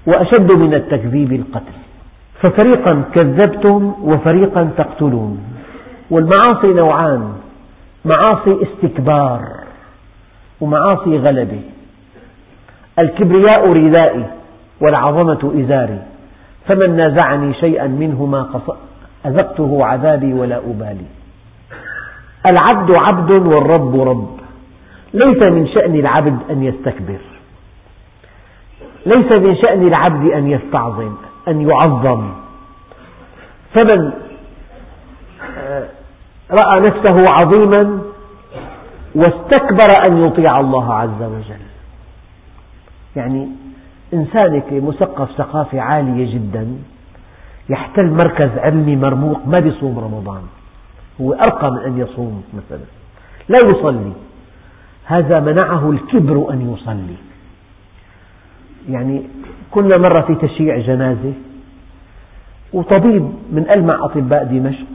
وأشد 0.09 0.53
من 0.53 0.75
التكذيب 0.75 1.33
القتل. 1.33 1.79
ففريقا 2.42 3.03
كذبتم 3.14 3.94
وفريقا 4.03 4.71
تقتلون. 4.77 5.38
والمعاصي 6.11 6.66
نوعان 6.66 7.33
معاصي 8.05 8.59
استكبار 8.62 9.40
ومعاصي 10.61 11.18
غلبة. 11.18 11.61
الكبرياء 12.99 13.73
ردائي 13.73 14.25
والعظمة 14.81 15.53
إزاري. 15.61 15.99
فمن 16.66 16.97
نازعني 16.97 17.55
شيئا 17.55 17.87
منهما 17.87 18.61
أذقته 19.27 19.85
عذابي 19.85 20.33
ولا 20.33 20.57
أبالي. 20.57 21.09
العبد 22.47 22.90
عبد 22.90 23.31
والرب 23.31 24.01
رب. 24.01 24.37
ليس 25.14 25.49
من 25.49 25.66
شأن 25.66 25.94
العبد 25.94 26.38
أن 26.51 26.62
يستكبر. 26.62 27.21
ليس 29.16 29.33
من 29.33 29.57
شأن 29.57 29.87
العبد 29.87 30.31
أن 30.33 30.51
يستعظم 30.51 31.14
أن 31.49 31.68
يعظم. 31.68 32.31
فمن 33.75 34.12
آه، 35.59 35.88
رأى 36.51 36.81
نفسه 36.81 37.25
عظيما 37.38 38.01
واستكبر 39.14 39.88
أن 40.09 40.27
يطيع 40.27 40.61
الله 40.61 40.94
عز 40.94 41.23
وجل. 41.23 41.64
يعني 43.16 43.49
إنسان 44.14 44.62
مثقف 44.71 45.29
ثقافة 45.38 45.81
عالية 45.81 46.35
جدا 46.35 46.79
يحتل 47.68 48.11
مركز 48.11 48.51
علمي 48.59 48.97
مرموق 48.97 49.40
ما 49.47 49.61
بيصوم 49.61 49.99
رمضان. 49.99 50.42
هو 51.21 51.33
أرقى 51.33 51.71
من 51.71 51.79
أن 51.79 51.99
يصوم 51.99 52.42
مثلا. 52.55 52.85
لا 53.49 53.71
يصلي. 53.71 54.12
هذا 55.05 55.40
منعه 55.40 55.90
الكبر 55.90 56.53
أن 56.53 56.75
يصلي. 56.75 57.28
يعني 58.88 59.22
كنا 59.70 59.96
مرة 59.96 60.20
في 60.20 60.35
تشييع 60.35 60.79
جنازة 60.79 61.33
وطبيب 62.72 63.22
من 63.53 63.66
ألمع 63.70 64.05
أطباء 64.05 64.44
دمشق 64.44 64.87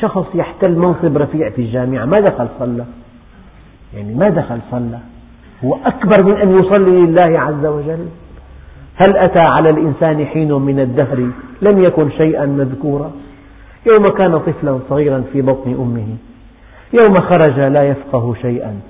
شخص 0.00 0.26
يحتل 0.34 0.78
منصب 0.78 1.16
رفيع 1.16 1.50
في 1.50 1.62
الجامعة 1.62 2.04
ما 2.04 2.20
دخل 2.20 2.48
صلى. 2.58 2.84
يعني 3.94 4.14
ما 4.14 4.28
دخل 4.28 4.58
صلى. 4.70 4.98
هو 5.64 5.76
أكبر 5.84 6.24
من 6.24 6.36
أن 6.36 6.58
يصلي 6.58 6.90
لله 6.90 7.40
عز 7.40 7.66
وجل. 7.66 8.06
هل 8.96 9.16
أتى 9.16 9.50
على 9.50 9.70
الإنسان 9.70 10.26
حين 10.26 10.52
من 10.52 10.80
الدهر 10.80 11.30
لم 11.62 11.84
يكن 11.84 12.10
شيئا 12.10 12.46
مذكورا؟ 12.46 13.12
يوم 13.86 14.08
كان 14.08 14.38
طفلا 14.38 14.78
صغيرا 14.88 15.24
في 15.32 15.42
بطن 15.42 15.74
أمه. 15.74 16.06
يوم 16.92 17.20
خرج 17.20 17.60
لا 17.60 17.84
يفقه 17.84 18.34
شيئا. 18.42 18.80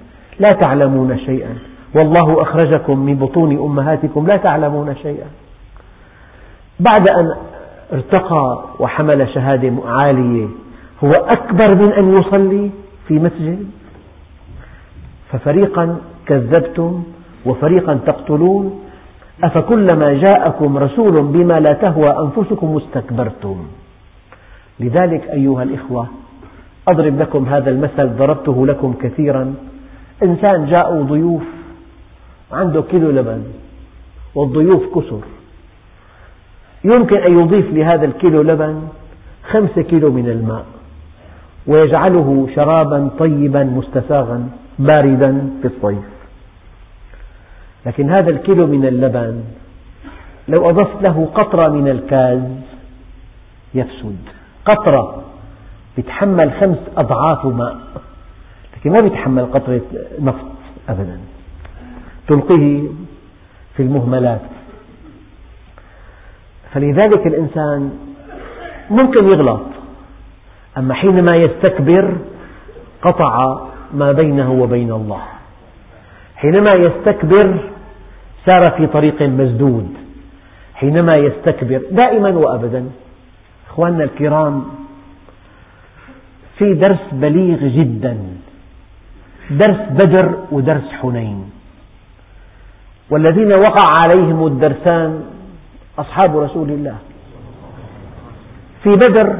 لا 0.40 0.48
تعلمون 0.48 1.18
شيئا. 1.18 1.71
والله 1.94 2.42
أخرجكم 2.42 2.98
من 2.98 3.14
بطون 3.14 3.58
أمهاتكم 3.58 4.26
لا 4.26 4.36
تعلمون 4.36 4.94
شيئا. 5.02 5.26
بعد 6.80 7.10
أن 7.10 7.34
ارتقى 7.92 8.64
وحمل 8.78 9.28
شهادة 9.28 9.72
عالية 9.84 10.46
هو 11.04 11.10
أكبر 11.10 11.74
من 11.74 11.92
أن 11.92 12.18
يصلي 12.18 12.70
في 13.08 13.14
مسجد. 13.14 13.70
ففريقا 15.32 15.96
كذبتم 16.26 17.02
وفريقا 17.46 17.94
تقتلون. 18.06 18.80
أفكلما 19.44 20.12
جاءكم 20.12 20.78
رسول 20.78 21.22
بما 21.22 21.60
لا 21.60 21.72
تهوى 21.72 22.18
أنفسكم 22.18 22.76
استكبرتم. 22.76 23.56
لذلك 24.80 25.30
أيها 25.30 25.62
الإخوة 25.62 26.06
أضرب 26.88 27.18
لكم 27.18 27.46
هذا 27.46 27.70
المثل 27.70 28.08
ضربته 28.08 28.66
لكم 28.66 28.94
كثيرا. 29.02 29.54
إنسان 30.22 30.66
جاءوا 30.66 31.02
ضيوف 31.02 31.42
عنده 32.52 32.82
كيلو 32.82 33.10
لبن 33.10 33.42
والضيوف 34.34 34.98
كثر 34.98 35.20
يمكن 36.84 37.16
أن 37.16 37.38
يضيف 37.40 37.72
لهذا 37.72 38.04
الكيلو 38.04 38.42
لبن 38.42 38.88
خمسة 39.50 39.82
كيلو 39.82 40.10
من 40.12 40.28
الماء 40.28 40.64
ويجعله 41.66 42.48
شرابا 42.54 43.10
طيبا 43.18 43.64
مستساغا 43.64 44.48
باردا 44.78 45.50
في 45.62 45.68
الصيف. 45.68 46.04
لكن 47.86 48.10
هذا 48.10 48.30
الكيلو 48.30 48.66
من 48.66 48.86
اللبن 48.86 49.42
لو 50.48 50.70
أضفت 50.70 51.02
له 51.02 51.28
قطرة 51.34 51.68
من 51.68 51.88
الكاز 51.88 52.40
يفسد. 53.74 54.16
قطرة 54.64 55.22
يتحمل 55.98 56.52
خمس 56.52 56.78
أضعاف 56.96 57.46
ماء 57.46 57.76
لكن 58.76 58.90
ما 58.90 59.06
يتحمل 59.06 59.46
قطرة 59.46 59.80
نفط 60.20 60.46
أبدا. 60.88 61.31
تلقيه 62.32 62.82
في 63.76 63.82
المهملات. 63.82 64.40
فلذلك 66.72 67.26
الإنسان 67.26 67.92
ممكن 68.90 69.28
يغلط 69.28 69.60
أما 70.78 70.94
حينما 70.94 71.36
يستكبر 71.36 72.16
قطع 73.02 73.60
ما 73.94 74.12
بينه 74.12 74.52
وبين 74.52 74.92
الله. 74.92 75.22
حينما 76.36 76.70
يستكبر 76.78 77.58
سار 78.46 78.64
في 78.76 78.86
طريق 78.86 79.22
مسدود. 79.22 79.88
حينما 80.74 81.16
يستكبر 81.16 81.82
دائما 81.90 82.28
وأبدا. 82.28 82.90
أخواننا 83.70 84.04
الكرام 84.04 84.64
في 86.58 86.74
درس 86.74 87.04
بليغ 87.12 87.58
جدا. 87.68 88.18
درس 89.50 89.80
بدر 89.90 90.34
ودرس 90.52 90.88
حنين. 91.00 91.51
والذين 93.10 93.52
وقع 93.52 94.00
عليهم 94.00 94.46
الدرسان 94.46 95.24
أصحاب 95.98 96.38
رسول 96.38 96.70
الله. 96.70 96.96
في 98.82 98.90
بدر 98.90 99.38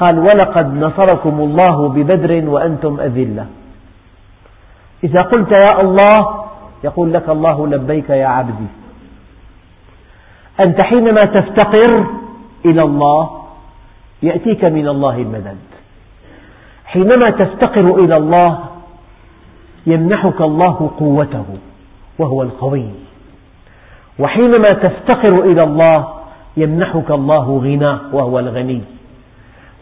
قال 0.00 0.18
ولقد 0.18 0.74
نصركم 0.74 1.40
الله 1.40 1.88
ببدر 1.88 2.48
وأنتم 2.48 3.00
أذلة. 3.00 3.46
إذا 5.04 5.22
قلت 5.22 5.52
يا 5.52 5.80
الله 5.80 6.44
يقول 6.84 7.12
لك 7.12 7.28
الله 7.28 7.66
لبيك 7.66 8.10
يا 8.10 8.26
عبدي. 8.26 8.66
أنت 10.60 10.80
حينما 10.80 11.20
تفتقر 11.20 12.06
إلى 12.64 12.82
الله 12.82 13.30
يأتيك 14.22 14.64
من 14.64 14.88
الله 14.88 15.16
المدد. 15.16 15.58
حينما 16.84 17.30
تفتقر 17.30 17.94
إلى 18.04 18.16
الله 18.16 18.58
يمنحك 19.86 20.40
الله 20.40 20.90
قوته. 20.98 21.44
وهو 22.18 22.42
القوي 22.42 22.88
وحينما 24.18 24.68
تفتقر 24.82 25.42
إلى 25.44 25.60
الله 25.60 26.08
يمنحك 26.56 27.10
الله 27.10 27.58
غناه 27.58 28.00
وهو 28.12 28.38
الغني. 28.38 28.82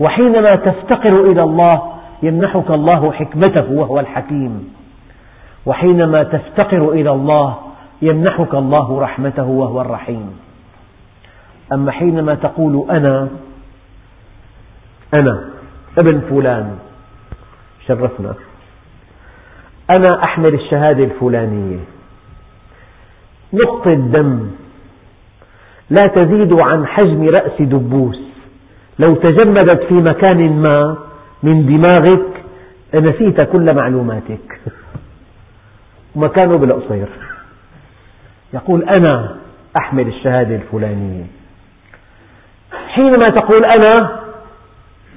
وحينما 0.01 0.55
تفتقر 0.57 1.21
إلى 1.31 1.43
الله 1.43 1.93
يمنحك 2.23 2.71
الله 2.71 3.13
حكمته 3.13 3.73
وهو 3.73 4.01
الحكيم. 4.01 4.75
وحينما 5.67 6.23
تفتقر 6.23 6.93
إلى 6.93 7.11
الله 7.11 7.57
يمنحك 8.03 8.55
الله 8.55 9.01
رحمته 9.01 9.45
وهو 9.45 9.81
الرحيم. 9.81 10.39
أما 11.73 11.91
حينما 11.93 12.35
تقول 12.35 12.91
أنا 12.91 13.29
أنا 15.15 15.45
ابن 15.99 16.21
فلان 16.21 16.79
شرفنا. 17.87 18.35
أنا 19.91 20.25
أحمل 20.25 20.55
الشهادة 20.55 21.05
الفلانية. 21.05 21.94
نقطة 23.55 23.95
دم 23.95 24.51
لا 25.91 26.07
تزيد 26.07 26.53
عن 26.53 26.87
حجم 26.87 27.29
رأس 27.29 27.63
دبوس. 27.63 28.21
لو 28.99 29.15
تجمدت 29.15 29.83
في 29.89 29.95
مكان 29.95 30.63
ما 30.63 30.97
من 31.43 31.67
دماغك 31.67 32.45
نسيت 32.95 33.41
كل 33.41 33.75
معلوماتك. 33.75 34.61
مكانه 36.17 36.57
بالقصير 36.57 37.09
يقول 38.55 38.83
أنا 38.83 39.37
أحمل 39.77 40.09
الشهادة 40.09 40.57
الفلانية. 40.57 41.25
حينما 42.89 43.29
تقول 43.29 43.65
أنا 43.65 44.21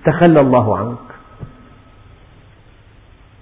تخلى 0.06 0.40
الله 0.40 0.78
عنك. 0.78 0.98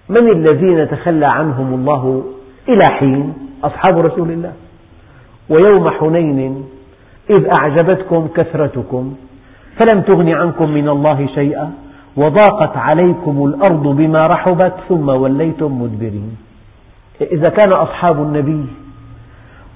من 0.10 0.32
الذين 0.32 0.90
تخلى 0.90 1.26
عنهم 1.26 1.74
الله 1.74 2.34
إلى 2.70 2.84
حين؟ 3.00 3.34
أصحاب 3.64 3.98
رسول 3.98 4.32
الله. 4.32 4.54
ويوم 5.50 5.90
حنين 5.90 6.66
إذ 7.30 7.48
أعجبتكم 7.60 8.28
كثرتكم 8.36 9.16
فلم 9.78 10.02
تغن 10.02 10.30
عنكم 10.30 10.70
من 10.70 10.90
الله 10.90 11.28
شيئا 11.36 11.72
وضاقت 12.18 12.78
عليكم 12.78 13.46
الأرض 13.46 13.88
بما 13.88 14.28
رحبت 14.28 14.74
ثم 14.90 15.10
وليتم 15.10 15.82
مدبرين. 15.82 16.38
إذا 17.22 17.50
كان 17.50 17.72
أصحاب 17.72 18.22
النبي 18.22 18.66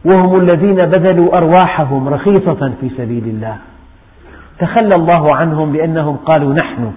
وهم 0.06 0.40
الذين 0.40 0.86
بذلوا 0.86 1.38
أرواحهم 1.38 2.10
رخيصة 2.10 2.72
في 2.82 2.90
سبيل 2.98 3.24
الله 3.24 3.58
تخلى 4.60 4.96
الله 4.96 5.36
عنهم 5.36 5.72
بأنهم 5.72 6.16
قالوا 6.16 6.54
نحن. 6.54 6.92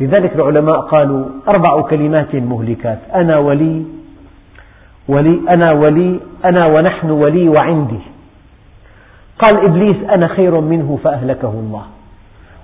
لذلك 0.00 0.34
العلماء 0.34 0.80
قالوا 0.80 1.24
أربع 1.48 1.80
كلمات 1.80 2.34
مهلكات 2.34 2.98
أنا 3.14 3.38
ولي 3.38 3.84
ولي 5.08 5.40
أنا 5.48 5.72
ولي 5.72 6.20
أنا 6.44 6.66
ونحن 6.66 7.10
ولي 7.10 7.48
وعندي. 7.48 8.00
قال 9.38 9.64
إبليس 9.64 9.96
أنا 10.10 10.26
خير 10.26 10.60
منه 10.60 10.98
فأهلكه 11.04 11.48
الله. 11.48 11.82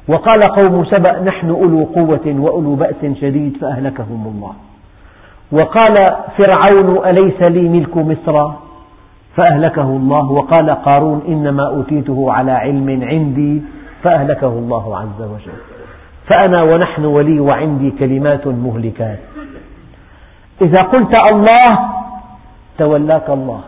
وقال 0.08 0.40
قوم 0.56 0.84
سبأ 0.84 1.20
نحن 1.20 1.50
أولو 1.50 1.84
قوة 1.84 2.26
وأولو 2.26 2.74
بأس 2.74 3.00
شديد 3.20 3.56
فأهلكهم 3.60 4.32
الله. 4.34 4.52
وقال 5.52 6.04
فرعون 6.36 7.06
أليس 7.06 7.42
لي 7.42 7.68
ملك 7.68 7.96
مصر؟ 7.96 8.50
فأهلكه 9.36 9.82
الله. 9.82 10.30
وقال 10.30 10.70
قارون 10.70 11.22
إنما 11.28 11.66
أوتيته 11.66 12.32
على 12.32 12.52
علم 12.52 13.00
عندي 13.02 13.62
فأهلكه 14.02 14.48
الله 14.48 14.96
عز 14.96 15.22
وجل. 15.22 15.58
فأنا 16.28 16.62
ونحن 16.62 17.04
ولي 17.04 17.40
وعندي 17.40 17.90
كلمات 17.90 18.46
مهلكات. 18.46 19.18
إذا 20.62 20.82
قلت 20.82 21.12
الله 21.32 21.97
تولاك 22.78 23.30
الله. 23.30 23.60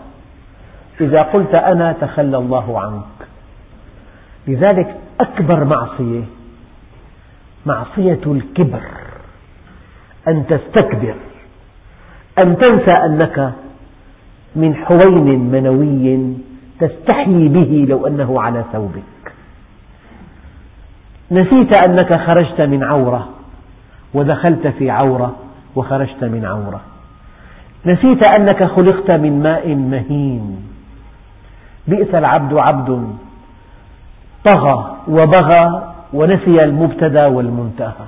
إذا 1.01 1.23
قلت 1.23 1.55
أنا 1.55 1.93
تخلى 1.93 2.39
الله 2.39 2.81
عنك. 2.81 3.29
لذلك 4.49 4.97
أكبر 5.21 5.65
معصية 5.65 6.23
معصية 7.67 8.21
الكبر. 8.27 8.83
أن 10.29 10.47
تستكبر. 10.47 11.15
أن 12.39 12.59
تنسى 12.59 12.91
أنك 12.91 13.53
من 14.57 14.75
حوين 14.75 15.51
منوي 15.51 16.37
تستحيي 16.81 17.49
به 17.49 17.87
لو 17.89 18.07
أنه 18.07 18.41
على 18.41 18.65
ثوبك. 18.73 19.33
نسيت 21.31 21.89
أنك 21.89 22.15
خرجت 22.15 22.61
من 22.61 22.85
عورة 22.85 23.29
ودخلت 24.15 24.67
في 24.67 24.91
عورة 24.91 25.37
وخرجت 25.77 26.25
من 26.25 26.45
عورة. 26.45 26.81
نسيت 27.87 28.29
أنك 28.29 28.65
خلقت 28.65 29.11
من 29.11 29.43
ماء 29.43 29.75
مهين. 29.75 30.69
بئس 31.89 32.15
العبد 32.15 32.55
عبد 32.55 33.09
طغى 34.45 34.97
وبغى 35.09 35.93
ونسي 36.13 36.65
المبتدى 36.65 37.25
والمنتهى. 37.25 38.07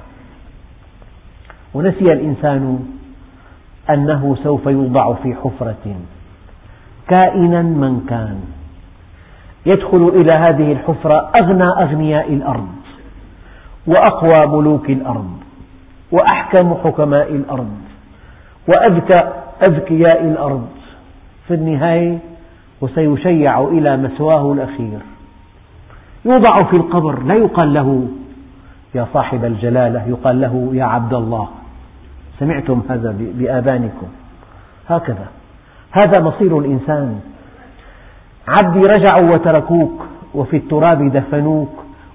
ونسي 1.74 2.12
الإنسان 2.12 2.86
أنه 3.90 4.36
سوف 4.42 4.66
يوضع 4.66 5.14
في 5.14 5.34
حفرة 5.34 5.96
كائنا 7.08 7.62
من 7.62 8.06
كان. 8.08 8.40
يدخل 9.66 10.08
إلى 10.08 10.32
هذه 10.32 10.72
الحفرة 10.72 11.30
أغنى 11.42 11.64
أغنياء 11.64 12.32
الأرض 12.32 12.68
وأقوى 13.86 14.46
ملوك 14.46 14.90
الأرض 14.90 15.30
وأحكم 16.12 16.74
حكماء 16.84 17.32
الأرض 17.32 17.76
وأذكى 18.68 19.32
أذكياء 19.62 20.22
الأرض 20.24 20.66
في 21.48 21.54
النهاية 21.54 22.18
وسيشيع 22.80 23.60
إلى 23.60 23.96
مسواه 23.96 24.52
الأخير. 24.52 24.98
يوضع 26.24 26.62
في 26.62 26.76
القبر 26.76 27.22
لا 27.22 27.34
يقال 27.34 27.74
له 27.74 28.08
يا 28.94 29.06
صاحب 29.14 29.44
الجلالة 29.44 30.06
يقال 30.08 30.40
له 30.40 30.70
يا 30.72 30.84
عبد 30.84 31.14
الله. 31.14 31.48
سمعتم 32.38 32.82
هذا 32.88 33.14
بآذانكم 33.18 34.06
هكذا. 34.88 35.26
هذا 35.90 36.24
مصير 36.24 36.58
الإنسان. 36.58 37.20
عبدي 38.48 38.80
رجعوا 38.86 39.34
وتركوك 39.34 40.06
وفي 40.34 40.56
التراب 40.56 41.12
دفنوك 41.12 41.70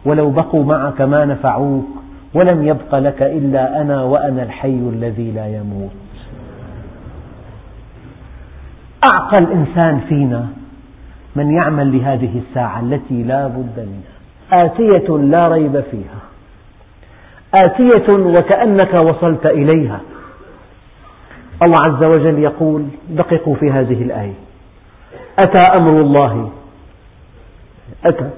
ولو 0.05 0.29
بقوا 0.29 0.63
معك 0.65 1.01
ما 1.01 1.25
نفعوك 1.25 1.87
ولم 2.33 2.67
يبق 2.67 2.95
لك 2.95 3.21
إلا 3.21 3.81
أنا 3.81 4.03
وأنا 4.03 4.43
الحي 4.43 4.79
الذي 4.93 5.31
لا 5.31 5.47
يموت. 5.47 6.06
أعقل 9.03 9.51
إنسان 9.51 9.99
فينا 10.09 10.47
من 11.35 11.51
يعمل 11.51 11.97
لهذه 11.97 12.41
الساعة 12.49 12.79
التي 12.79 13.23
لا 13.23 13.47
بد 13.47 13.79
منها. 13.79 14.17
آتية 14.65 15.17
لا 15.17 15.47
ريب 15.47 15.83
فيها. 15.91 16.19
آتية 17.53 18.13
وكأنك 18.13 18.93
وصلت 18.93 19.45
إليها. 19.45 19.99
الله 21.63 21.77
عز 21.83 22.03
وجل 22.03 22.39
يقول 22.39 22.85
دققوا 23.09 23.55
في 23.55 23.71
هذه 23.71 24.01
الآية. 24.01 24.33
أتى 25.39 25.77
أمر 25.77 26.01
الله؟ 26.01 26.51
أتى. 28.05 28.29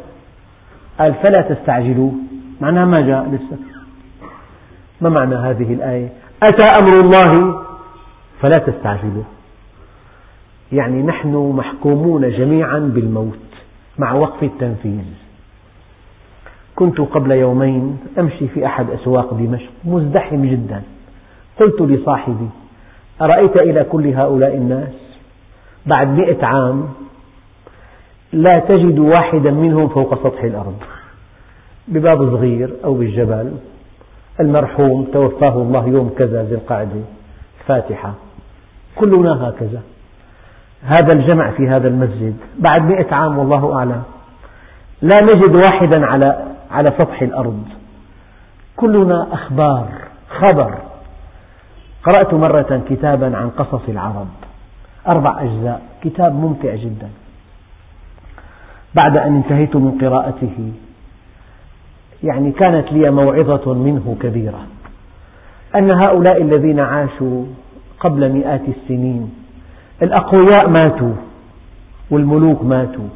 قال 1.00 1.14
فلا 1.14 1.42
تستعجلوه. 1.50 2.14
معناها 2.62 2.86
ما 2.86 3.02
جاء 3.02 3.26
لسه؟ 3.26 3.58
ما 5.02 5.10
معنى 5.10 5.36
هذه 5.36 5.74
الآية؟ 5.74 6.10
أتى 6.44 6.82
أمر 6.82 7.00
الله؟ 7.00 7.64
فلا 8.42 8.58
تستعجلوه. 8.68 9.26
يعني 10.72 11.04
نحن 11.04 11.36
محكومون 11.36 12.32
جميعا 12.32 12.80
بالموت 12.80 13.40
مع 13.98 14.14
وقف 14.14 14.44
التنفيذ. 14.44 15.06
كنت 16.76 17.02
قبل 17.02 17.32
يومين 17.32 17.98
أمشي 18.20 18.48
في 18.48 18.66
أحد 18.66 18.90
أسواق 18.90 19.34
دمشق 19.34 19.70
مزدحم 19.86 20.46
جدا. 20.46 20.82
قلت 21.60 21.82
لصاحبي 21.82 22.50
أرأيت 23.22 23.58
إلى 23.58 23.84
كل 23.84 24.08
هؤلاء 24.08 24.56
الناس؟ 24.56 24.94
بعد 25.86 26.08
مئة 26.08 26.46
عام 26.46 26.90
لا 28.34 28.60
تجد 28.60 29.00
واحدا 29.00 29.52
منهم 29.52 29.88
فوق 29.88 30.24
سطح 30.24 30.44
الأرض. 30.44 30.78
بباب 31.88 32.18
صغير 32.18 32.70
أو 32.84 32.94
بالجبل 32.94 33.52
المرحوم 34.40 35.08
توفاه 35.14 35.56
الله 35.62 35.88
يوم 35.88 36.10
كذا 36.18 36.44
ذي 36.44 36.56
القعدة 36.56 37.02
الفاتحة. 37.62 38.14
كلنا 38.96 39.50
هكذا. 39.50 39.82
هذا 40.84 41.14
الجمع 41.14 41.52
في 41.52 41.70
هذا 41.70 41.88
المسجد. 41.88 42.38
بعد 42.58 42.82
مئة 42.82 43.16
عام 43.16 43.38
والله 43.38 43.76
أعلم. 43.78 44.04
لا 45.02 45.22
نجد 45.22 45.56
واحدا 45.56 46.06
على 46.06 46.46
على 46.72 46.94
سطح 46.98 47.22
الأرض. 47.22 47.64
كلنا 48.76 49.28
أخبار 49.32 49.88
خبر. 50.30 50.78
قرأت 52.04 52.34
مرة 52.34 52.82
كتابا 52.90 53.38
عن 53.38 53.50
قصص 53.50 53.90
العرب. 53.90 54.28
أربع 55.08 55.42
أجزاء. 55.42 55.82
كتاب 56.04 56.36
ممتع 56.36 56.76
جدا. 56.76 57.10
بعد 59.04 59.18
أن 59.18 59.36
انتهيت 59.36 59.76
من 59.76 59.98
قراءته 60.02 60.72
يعني 62.24 62.52
كانت 62.52 62.92
لي 62.92 63.12
موعظة 63.12 63.74
منه 63.74 64.18
كبيرة. 64.22 64.60
أن 65.76 65.92
هؤلاء 65.92 66.42
الذين 66.42 66.80
عاشوا 66.80 67.46
قبل 68.00 68.34
مئات 68.34 68.62
السنين 68.68 69.39
الأقوياء 70.02 70.70
ماتوا 70.70 71.14
والملوك 72.12 72.64
ماتوا 72.64 73.08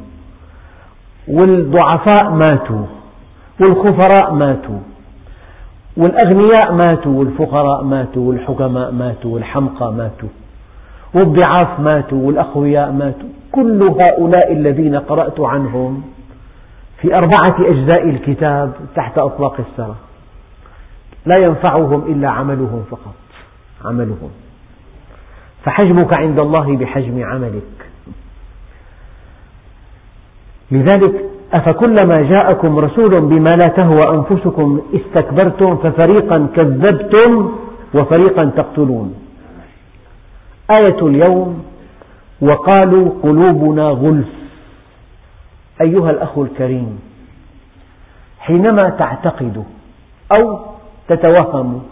والضعفاء 1.28 2.30
ماتوا 2.30 2.86
والخفراء 3.60 4.34
ماتوا 4.34 4.78
والأغنياء 5.96 6.72
ماتوا 6.72 7.18
والفقراء 7.18 7.84
ماتوا 7.84 8.28
والحكماء 8.28 8.92
ماتوا 8.92 9.34
والحمقى 9.34 9.92
ماتوا 9.92 10.28
والضعاف 11.14 11.80
ماتوا 11.80 12.26
والأقوياء 12.26 12.92
ماتوا. 12.92 13.28
كل 13.52 13.82
هؤلاء 13.82 14.52
الذين 14.52 14.96
قرأت 14.96 15.40
عنهم 15.40 16.02
في 17.00 17.14
أربعة 17.14 17.56
أجزاء 17.58 18.08
الكتاب 18.08 18.72
تحت 18.96 19.18
أطلاق 19.18 19.56
الثرى 19.58 19.94
لا 21.26 21.36
ينفعهم 21.36 22.02
إلا 22.12 22.30
عملهم 22.30 22.84
فقط 22.90 23.14
عملهم. 23.84 24.30
فحجمك 25.64 26.12
عند 26.12 26.38
الله 26.38 26.76
بحجم 26.76 27.24
عملك. 27.24 27.90
لذلك 30.70 31.24
أفكلما 31.52 32.22
جاءكم 32.22 32.78
رسول 32.78 33.20
بما 33.20 33.56
لا 33.56 33.68
تهوى 33.68 34.02
أنفسكم 34.10 34.82
استكبرتم 34.94 35.76
ففريقا 35.76 36.48
كذبتم 36.56 37.52
وفريقا 37.94 38.44
تقتلون. 38.44 39.14
آية 40.70 41.06
اليوم 41.06 41.64
وقالوا 42.40 43.10
قلوبنا 43.22 43.88
غلف. 43.88 44.28
أيها 45.80 46.10
الأخ 46.10 46.38
الكريم 46.38 47.00
حينما 48.38 48.88
تعتقد 48.88 49.64
أو 50.38 50.58
تتوهم 51.08 51.82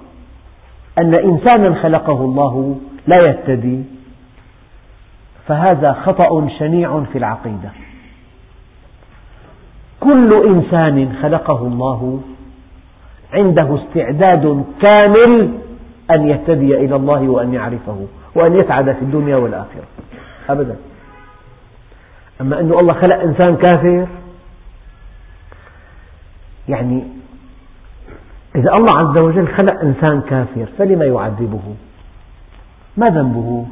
أن 0.99 1.15
إنسانا 1.15 1.75
خلقه 1.75 2.25
الله 2.25 2.77
لا 3.07 3.23
يهتدي. 3.23 3.85
فهذا 5.47 5.93
خطأ 5.93 6.49
شنيع 6.59 7.01
في 7.12 7.19
العقيدة. 7.19 7.71
كل 10.01 10.47
إنسان 10.47 11.17
خلقه 11.23 11.67
الله 11.67 12.21
عنده 13.33 13.79
استعداد 13.83 14.65
كامل 14.81 15.53
أن 16.11 16.29
يهتدي 16.29 16.77
إلى 16.77 16.97
الله 16.97 17.29
وأن 17.29 17.55
يعرفه 17.55 18.07
وأن 18.35 18.55
يسعد 18.55 18.93
في 18.93 19.03
الدنيا 19.03 19.37
والآخرة. 19.37 19.85
أبدا. 20.49 20.77
أما 22.41 22.61
أن 22.61 22.73
الله 22.73 22.93
خلق 22.93 23.17
إنسان 23.17 23.57
كافر 23.57 24.07
يعني 26.69 27.05
إذا 28.57 28.71
الله 28.79 28.99
عز 28.99 29.19
وجل 29.19 29.49
خلق 29.49 29.81
إنسان 29.81 30.21
كافر 30.21 30.67
فلم 30.79 31.03
يعذبه؟ 31.03 31.75
ما 32.97 33.11
ذنبه؟ 33.11 33.67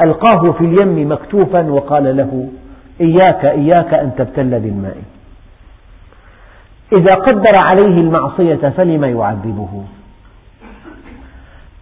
ألقاه 0.00 0.52
في 0.52 0.64
اليم 0.64 1.12
مكتوفا 1.12 1.70
وقال 1.70 2.16
له 2.16 2.48
إياك 3.00 3.44
إياك 3.44 3.94
أن 3.94 4.12
تبتل 4.18 4.60
بالماء. 4.60 5.02
إذا 6.92 7.14
قدر 7.14 7.64
عليه 7.64 8.00
المعصية 8.00 8.68
فلم 8.76 9.04
يعذبه. 9.04 9.84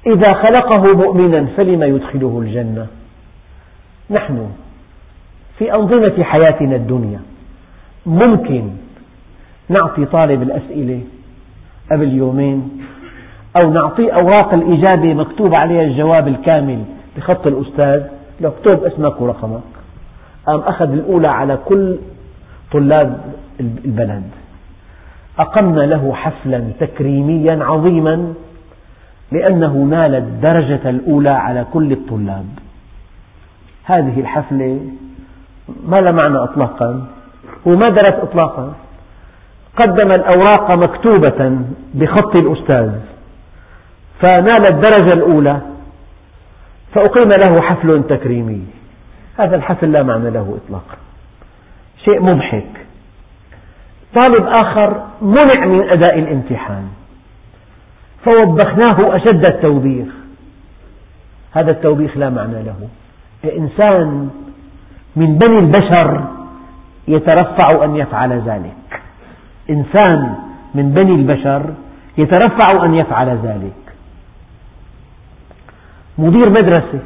إذا 0.07 0.33
خلقه 0.33 0.97
مؤمنا 0.97 1.47
فلم 1.57 1.83
يدخله 1.83 2.41
الجنة. 2.43 2.87
نحن 4.11 4.51
في 5.59 5.75
أنظمة 5.75 6.23
حياتنا 6.23 6.77
الدنيا 6.77 7.21
ممكن 8.07 8.71
نعطي 9.69 10.05
طالب 10.05 10.43
الأسئلة 10.43 11.01
قبل 11.93 12.13
يومين 12.13 12.87
أو 13.61 13.71
نعطيه 13.71 14.13
أوراق 14.13 14.55
الإجابة 14.55 15.15
مكتوب 15.15 15.53
عليها 15.59 15.83
الجواب 15.83 16.29
الكامل 16.29 16.85
بخط 17.17 17.47
الأستاذ. 17.47 18.03
لو 18.41 18.51
اكتب 18.51 18.85
اسمك 18.85 19.21
ورقمك 19.21 19.61
قام 20.47 20.61
أخذ 20.61 20.93
الأولى 20.93 21.29
على 21.29 21.59
كل 21.65 21.99
طلاب 22.73 23.21
البلد. 23.61 24.23
أقمنا 25.39 25.81
له 25.81 26.13
حفلا 26.15 26.65
تكريميا 26.81 27.65
عظيما 27.65 28.35
لأنه 29.33 29.73
نال 29.73 30.15
الدرجة 30.15 30.91
الأولى 30.91 31.31
على 31.31 31.67
كل 31.73 31.93
الطلاب. 31.93 32.47
هذه 33.85 34.21
الحفلة 34.21 34.81
ما 35.89 36.01
لها 36.01 36.13
معنى 36.13 36.37
إطلاقا 36.37 37.07
هو 37.67 37.77
ما 37.77 37.89
درس 37.89 38.15
إطلاقا. 38.23 38.73
قدم 39.77 40.13
الأوراق 40.13 40.77
مكتوبة 40.77 41.59
بخط 41.95 42.37
الأستاذ. 42.37 42.91
فنال 44.21 44.73
الدرجة 44.73 45.13
الأولى 45.13 45.61
فأقيم 46.95 47.33
له 47.33 47.61
حفل 47.61 48.03
تكريمي. 48.09 48.65
هذا 49.39 49.57
الحفل 49.57 49.93
لا 49.93 50.03
معنى 50.03 50.31
له 50.31 50.59
إطلاقا. 50.65 50.97
شيء 52.05 52.23
مضحك. 52.23 52.87
طالب 54.15 54.47
آخر 54.47 55.07
منع 55.23 55.67
من 55.67 55.89
أداء 55.89 56.19
الامتحان. 56.19 56.89
فوبخناه 58.25 59.17
أشد 59.17 59.47
التوبيخ. 59.47 60.09
هذا 61.53 61.71
التوبيخ 61.71 62.17
لا 62.17 62.31
معنى 62.31 62.63
له. 62.63 62.89
إنسان 63.59 64.31
من 65.17 65.39
بني 65.39 65.59
البشر 65.59 66.25
يترفع 67.09 67.85
أن 67.85 67.97
يفعل 67.97 68.33
ذلك. 68.33 69.03
إنسان 69.71 70.35
من 70.75 70.91
بني 70.91 71.15
البشر 71.15 71.75
يترفع 72.19 72.85
أن 72.85 72.95
يفعل 72.95 73.29
ذلك. 73.29 73.86
مدير 76.19 76.51
مدرسة 76.51 77.01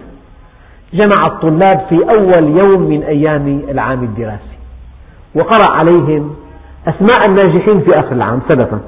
جمع 0.94 1.26
الطلاب 1.26 1.86
في 1.88 2.10
أول 2.10 2.58
يوم 2.58 2.80
من 2.82 3.02
أيام 3.02 3.62
العام 3.68 4.04
الدراسي 4.04 4.56
وقرأ 5.34 5.72
عليهم 5.72 6.34
أسماء 6.88 7.28
الناجحين 7.28 7.80
في 7.80 7.90
آخر 7.98 8.12
العام 8.12 8.40
سلفا 8.48 8.80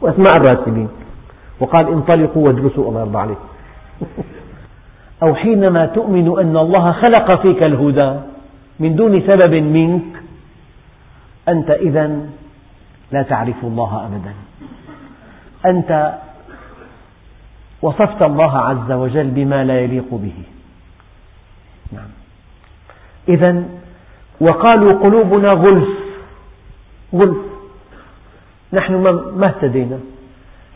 وأسماء 0.00 0.36
الراسبين 0.36 0.88
وقال 1.60 1.88
انطلقوا 1.88 2.46
وادرسوا 2.46 2.88
الله 2.88 3.00
يرضى 3.00 3.18
عليكم. 3.18 3.44
أو 5.22 5.34
حينما 5.34 5.86
تؤمن 5.86 6.38
أن 6.38 6.56
الله 6.56 6.92
خلق 6.92 7.42
فيك 7.42 7.62
الهدى 7.62 8.14
من 8.80 8.96
دون 8.96 9.20
سبب 9.20 9.54
منك 9.54 10.02
أنت 11.48 11.70
إذا 11.70 12.20
لا 13.12 13.22
تعرف 13.22 13.64
الله 13.64 14.06
أبدا. 14.06 14.34
أنت 15.66 16.14
وصفت 17.84 18.22
الله 18.22 18.58
عز 18.58 18.92
وجل 18.92 19.28
بما 19.30 19.64
لا 19.64 19.80
يليق 19.80 20.10
به. 20.10 20.38
نعم. 21.92 22.10
إذا 23.28 23.64
وقالوا 24.40 24.92
قلوبنا 25.02 25.50
غلف. 25.52 25.88
غلف. 27.14 27.36
نحن 28.72 28.94
ما 29.36 29.46
اهتدينا. 29.46 29.98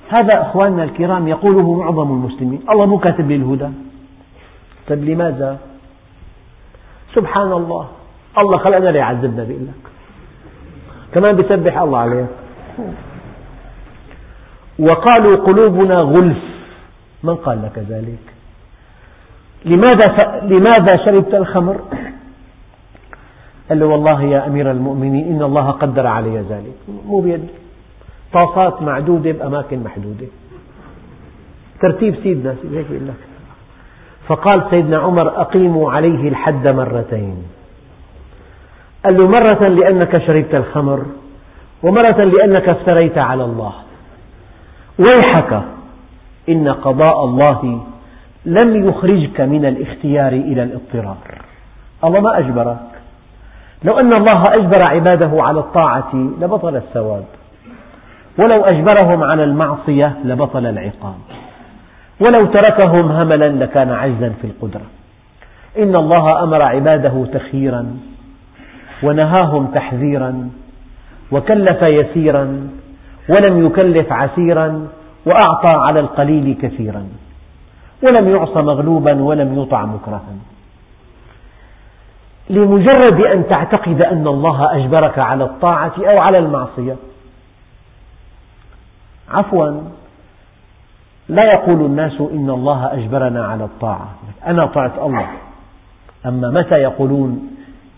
هذا 0.09 0.43
أخواننا 0.43 0.85
الكرام 0.85 1.29
يقوله 1.29 1.75
معظم 1.75 2.11
المسلمين. 2.13 2.61
الله 2.71 2.87
مو 2.87 2.99
كاتب 2.99 3.29
لي 3.29 3.37
الهدى. 3.37 3.69
طيب 4.89 5.05
لماذا؟ 5.05 5.59
سبحان 7.15 7.53
الله. 7.53 7.89
الله 8.39 8.57
خلقنا 8.59 8.89
ليعذبنا 8.89 9.45
بيقول 9.45 9.67
لك 9.67 9.85
كمان 11.15 11.37
بيسبح 11.37 11.79
الله 11.79 11.99
عليه. 11.99 12.27
وقالوا 14.79 15.37
قلوبنا 15.37 15.99
غلف. 16.01 16.58
من 17.23 17.35
قال 17.35 17.63
لك 17.63 17.79
ذلك؟ 17.79 18.25
لماذا. 19.65 20.41
لماذا 20.43 21.05
شربت 21.05 21.35
الخمر؟ 21.35 21.81
قال 23.69 23.81
له 23.81 23.87
والله 23.87 24.23
يا 24.23 24.47
أمير 24.47 24.71
المؤمنين 24.71 25.29
إن 25.29 25.43
الله 25.43 25.71
قدر 25.71 26.07
علي 26.07 26.39
ذلك. 26.39 26.75
مو 27.07 27.21
بيدي 27.21 27.49
طاسات 28.33 28.83
معدودة 28.83 29.33
بأماكن 29.33 29.83
محدودة. 29.85 30.27
ترتيب 31.81 32.15
سيدنا 32.23 32.51
هيك 32.51 32.87
يقول 32.91 33.09
لك؟ 33.09 33.21
فقال 34.29 34.71
سيدنا 34.71 34.99
عمر 34.99 35.41
أقيموا 35.41 35.93
عليه 35.93 36.29
الحد 36.29 36.69
مرتين. 36.69 37.43
قال 39.05 39.17
له 39.17 39.29
مرة 39.29 39.69
لأنك 39.69 40.19
شربت 40.27 40.55
الخمر 40.55 41.07
ومرة 41.83 42.25
لأنك 42.25 42.69
افتريت 42.69 43.19
على 43.19 43.45
الله. 43.45 43.73
ويحك 44.99 45.63
إن 46.49 46.69
قضاء 46.69 47.25
الله 47.25 47.81
لم 48.47 48.89
يخرجك 48.89 49.41
من 49.41 49.67
الاختيار 49.67 50.33
إلى 50.33 50.63
الاضطرار. 50.63 51.17
الله 52.05 52.21
ما 52.21 52.39
أجبرك. 52.39 52.79
لو 53.85 53.99
أن 53.99 54.13
الله 54.13 54.43
أجبر 54.49 54.83
عباده 54.83 55.31
على 55.43 55.61
الطاعة 55.61 56.15
لبطل 56.15 56.77
الثواب. 56.77 57.25
ولو 58.39 58.65
أجبرهم 58.65 59.23
على 59.23 59.45
المعصية 59.45 60.17
لبطل 60.25 60.67
العقاب. 60.67 61.19
ولو 62.21 62.47
تركهم 62.47 63.13
هملا 63.13 63.49
لكان 63.49 63.93
عجزا 63.93 64.33
في 64.41 64.47
القدرة. 64.47 64.87
إن 65.79 65.97
الله 65.97 66.43
أمر 66.43 66.63
عباده 66.63 67.27
تخييرا 67.33 67.87
ونهاهم 69.03 69.67
تحذيرا 69.67 70.51
وكلف 71.33 71.83
يسيرا 71.83 72.69
ولم 73.29 73.67
يكلف 73.67 74.13
عسيرا 74.13 74.89
وأعطى 75.27 75.73
على 75.73 76.01
القليل 76.01 76.59
كثيرا. 76.63 77.09
ولم 78.03 78.29
يعص 78.29 78.57
مغلوبا 78.57 79.23
ولم 79.23 79.63
يطع 79.63 79.85
مكرها. 79.85 80.35
لمجرد 82.51 83.21
أن 83.21 83.49
تعتقد 83.49 84.03
أن 84.03 84.27
الله 84.27 84.77
أجبرك 84.77 85.19
على 85.19 85.45
الطاعة 85.45 85.93
أو 85.99 86.19
على 86.19 86.39
المعصية. 86.39 86.97
عفوا. 89.31 89.81
لا 91.29 91.45
يقول 91.45 91.81
الناس 91.81 92.21
إن 92.21 92.51
الله 92.51 92.93
أجبرنا 92.93 93.47
على 93.47 93.65
الطاعة. 93.65 94.09
أنا 94.47 94.67
طعت 94.67 94.99
الله. 94.99 95.29
أما 96.27 96.51
متى 96.51 96.75
يقولون 96.75 97.51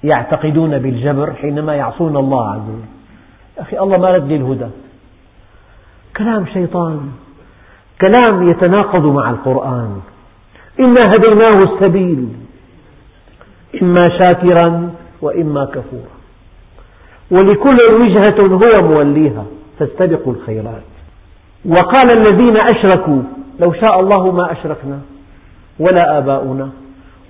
يعتقدون 0.04 0.78
بالجبر 0.78 1.32
حينما 1.32 1.74
يعصون 1.74 2.16
الله 2.16 2.50
عز 2.50 2.60
وجل؟ 2.60 2.84
أخي 3.58 3.78
الله 3.78 3.98
ما 3.98 4.10
رد 4.10 4.28
لي 4.28 4.36
الهدى. 4.36 4.66
كلام 6.16 6.46
شيطان. 6.46 7.00
كلام 8.00 8.50
يتناقض 8.50 9.06
مع 9.06 9.30
القرآن. 9.30 10.00
إنا 10.80 11.04
هديناه 11.16 11.62
السبيل. 11.62 12.28
إما 13.82 14.18
شاكرا 14.18 14.90
وإما 15.22 15.64
كفورا. 15.64 16.14
ولكل 17.30 17.76
وجهة 18.00 18.40
هو 18.40 18.88
موليها. 18.88 19.44
فاستبقوا 19.78 20.32
الخيرات. 20.32 20.82
وقال 21.64 22.10
الذين 22.10 22.56
أشركوا 22.56 23.22
لو 23.60 23.72
شاء 23.72 24.00
الله 24.00 24.32
ما 24.32 24.52
أشركنا. 24.52 25.00
ولا 25.78 26.18
آباؤنا. 26.18 26.70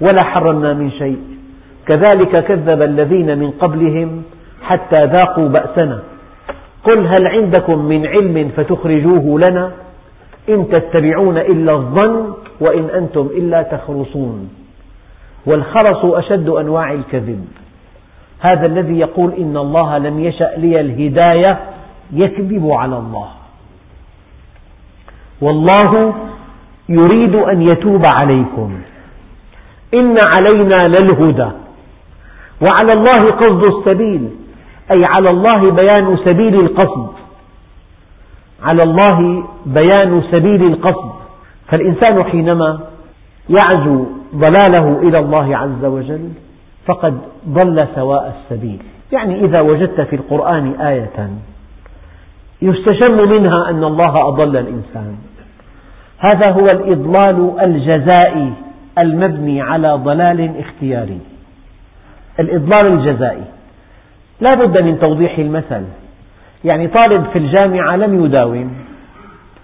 ولا 0.00 0.24
حرمنا 0.24 0.72
من 0.72 0.90
شيء. 0.90 1.22
كذلك 1.86 2.44
كذب 2.44 2.82
الذين 2.82 3.38
من 3.38 3.50
قبلهم 3.50 4.22
حتى 4.62 5.04
ذاقوا 5.04 5.48
بأسنا. 5.48 6.02
قل 6.84 7.06
هل 7.06 7.26
عندكم 7.26 7.78
من 7.78 8.06
علم 8.06 8.50
فتخرجوه 8.56 9.40
لنا؟ 9.40 9.72
إن 10.48 10.68
تتبعون 10.68 11.38
إلا 11.38 11.72
الظن 11.72 12.32
وإن 12.60 12.90
أنتم 12.90 13.26
إلا 13.26 13.62
تخرصون. 13.62 14.50
والخرص 15.46 16.04
أشد 16.04 16.48
أنواع 16.48 16.92
الكذب. 16.92 17.48
هذا 18.40 18.66
الذي 18.66 18.98
يقول 18.98 19.32
إن 19.32 19.56
الله 19.56 19.98
لم 19.98 20.20
يشأ 20.20 20.50
لي 20.56 20.80
الهداية 20.80 21.60
يكذب 22.12 22.70
على 22.70 22.98
الله. 22.98 23.28
والله 25.40 26.14
يريد 26.88 27.34
أن 27.34 27.62
يتوب 27.62 28.02
عليكم. 28.12 28.80
إن 29.94 30.16
علينا 30.36 30.88
للهدى. 30.88 31.50
وعلى 32.60 32.92
الله 32.94 33.30
قصد 33.30 33.62
السبيل. 33.62 34.28
أي 34.90 35.04
على 35.10 35.30
الله 35.30 35.70
بيان 35.70 36.16
سبيل 36.24 36.60
القصد. 36.60 37.08
على 38.62 38.80
الله 38.86 39.44
بيان 39.66 40.22
سبيل 40.30 40.64
القصد. 40.64 41.10
فالإنسان 41.68 42.24
حينما 42.24 42.80
يعزو 43.58 44.06
ضلاله 44.34 45.00
إلى 45.02 45.18
الله 45.18 45.56
عز 45.56 45.84
وجل 45.84 46.28
فقد 46.86 47.20
ضل 47.48 47.86
سواء 47.94 48.36
السبيل. 48.36 48.82
يعني 49.12 49.44
إذا 49.44 49.60
وجدت 49.60 50.00
في 50.00 50.16
القرآن 50.16 50.80
آية 50.80 51.30
يستشم 52.62 53.28
منها 53.30 53.70
أن 53.70 53.84
الله 53.84 54.28
أضل 54.28 54.56
الإنسان. 54.56 55.16
هذا 56.18 56.50
هو 56.50 56.70
الإضلال 56.70 57.60
الجزائي 57.60 58.52
المبني 58.98 59.62
على 59.62 59.92
ضلال 59.92 60.58
اختياري. 60.58 61.20
الإضلال 62.40 62.86
الجزائي. 62.86 63.44
لا 64.40 64.50
بد 64.50 64.82
من 64.82 64.98
توضيح 65.00 65.38
المثل. 65.38 65.84
يعني 66.64 66.88
طالب 66.88 67.24
في 67.32 67.38
الجامعة 67.38 67.96
لم 67.96 68.24
يداوم 68.24 68.70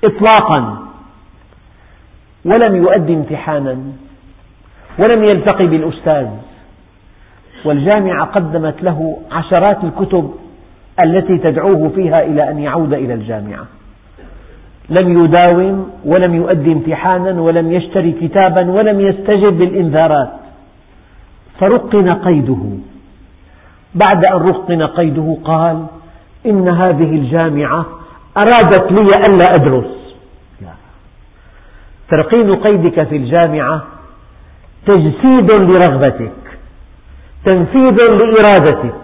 إطلاقا 0.04 0.76
ولم 2.44 2.76
يؤدي 2.76 3.14
امتحانا 3.14 3.78
ولم 4.98 5.22
يلتقي 5.24 5.66
بالأستاذ. 5.66 6.26
والجامعة 7.64 8.24
قدمت 8.24 8.82
له 8.82 9.18
عشرات 9.32 9.84
الكتب 9.84 10.34
التي 11.00 11.38
تدعوه 11.38 11.88
فيها 11.88 12.22
إلى 12.22 12.50
أن 12.50 12.58
يعود 12.58 12.94
إلى 12.94 13.14
الجامعة. 13.14 13.66
لم 14.90 15.24
يداوم 15.24 15.90
ولم 16.04 16.34
يؤدي 16.34 16.72
امتحانا 16.72 17.40
ولم 17.40 17.72
يشتري 17.72 18.12
كتابا 18.12 18.70
ولم 18.70 19.00
يستجب 19.00 19.58
بالإنذارات. 19.58 20.32
فرقن 21.60 22.14
قيده. 22.14 22.62
بعد 23.96 24.24
أن 24.26 24.48
رقن 24.48 24.82
قيده 24.82 25.36
قال 25.44 25.86
إن 26.46 26.68
هذه 26.68 27.10
الجامعة 27.10 27.86
أرادت 28.36 28.92
لي 28.92 29.10
ألا 29.28 29.54
أدرس. 29.54 30.16
ترقين 32.10 32.56
قيدك 32.56 33.02
في 33.08 33.16
الجامعة 33.16 33.82
تجسيد 34.86 35.50
لرغبتك 35.52 36.32
تنفيذ 37.44 37.96
لإرادتك. 38.10 38.94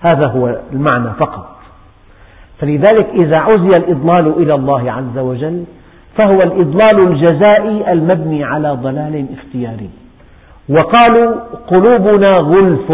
هذا 0.00 0.30
هو 0.30 0.58
المعنى 0.72 1.12
فقط. 1.18 1.56
فلذلك 2.60 3.08
إذا 3.14 3.36
عزي 3.36 3.70
الإضلال 3.76 4.42
إلى 4.42 4.54
الله 4.54 4.92
عز 4.92 5.18
وجل 5.18 5.64
فهو 6.16 6.42
الإضلال 6.42 7.08
الجزائي 7.08 7.92
المبني 7.92 8.44
على 8.44 8.70
ضلال 8.82 9.26
اختياري. 9.38 9.90
وقالوا 10.68 11.34
قلوبنا 11.66 12.34
غلف. 12.34 12.92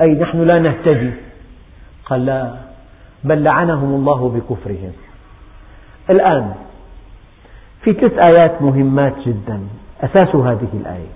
أي 0.00 0.14
نحن 0.14 0.42
لا 0.42 0.58
نهتدي. 0.58 1.10
قال 2.06 2.26
لا 2.26 2.54
بل 3.24 3.44
لعنهم 3.44 3.94
الله 3.94 4.28
بكفرهم. 4.28 4.92
الآن 6.10 6.54
في 7.82 7.92
ثلاث 7.92 8.18
آيات 8.28 8.62
مهمات 8.62 9.14
جدا 9.26 9.60
أساس 10.00 10.34
هذه 10.34 10.68
الآية. 10.74 11.12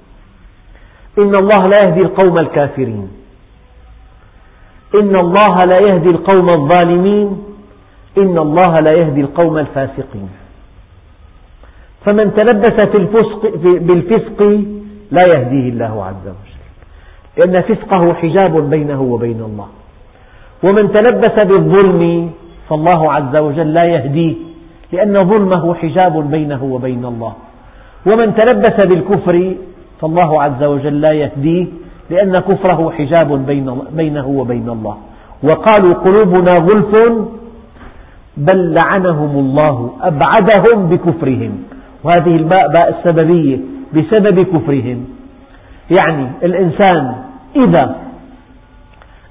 إن 1.18 1.34
الله 1.34 1.66
لا 1.68 1.78
يهدي 1.86 2.00
القوم 2.00 2.38
الكافرين. 2.38 3.08
إن 4.94 5.16
الله 5.16 5.60
لا 5.66 5.78
يهدي 5.78 6.10
القوم 6.10 6.50
الظالمين. 6.50 7.44
إن 8.18 8.38
الله 8.38 8.80
لا 8.80 8.92
يهدي 8.92 9.20
القوم 9.20 9.58
الفاسقين. 9.58 10.30
فمن 12.04 12.34
تلبس 12.34 12.78
بالفسق 13.62 14.42
لا 15.10 15.22
يهديه 15.36 15.68
الله 15.68 16.04
عز 16.04 16.26
وجل. 16.26 16.49
لأن 17.36 17.60
فسقه 17.60 18.14
حجاب 18.14 18.70
بينه 18.70 19.02
وبين 19.02 19.40
الله. 19.40 19.66
ومن 20.62 20.92
تلبس 20.92 21.36
بالظلم 21.38 22.30
فالله 22.68 23.12
عز 23.12 23.36
وجل 23.36 23.74
لا 23.74 23.84
يهديه 23.84 24.34
لأن 24.92 25.24
ظلمه 25.24 25.74
حجاب 25.74 26.30
بينه 26.30 26.64
وبين 26.64 27.04
الله. 27.04 27.32
ومن 28.06 28.34
تلبس 28.34 28.80
بالكفر 28.80 29.54
فالله 30.00 30.42
عز 30.42 30.62
وجل 30.62 31.00
لا 31.00 31.12
يهديه 31.12 31.66
لأن 32.10 32.38
كفره 32.38 32.90
حجاب 32.90 33.46
بينه 33.92 34.26
وبين 34.26 34.68
الله. 34.68 34.96
وقالوا 35.42 35.94
قلوبنا 35.94 36.56
غلف 36.58 36.96
بل 38.36 38.74
لعنهم 38.74 39.38
الله 39.38 39.90
أبعدهم 40.02 40.86
بكفرهم. 40.86 41.62
وهذه 42.04 42.36
الباء 42.36 42.68
باء 42.68 42.98
السببية 42.98 43.58
بسبب 43.94 44.42
كفرهم. 44.42 45.19
يعني 45.90 46.30
الإنسان 46.42 47.14
إذا 47.56 47.96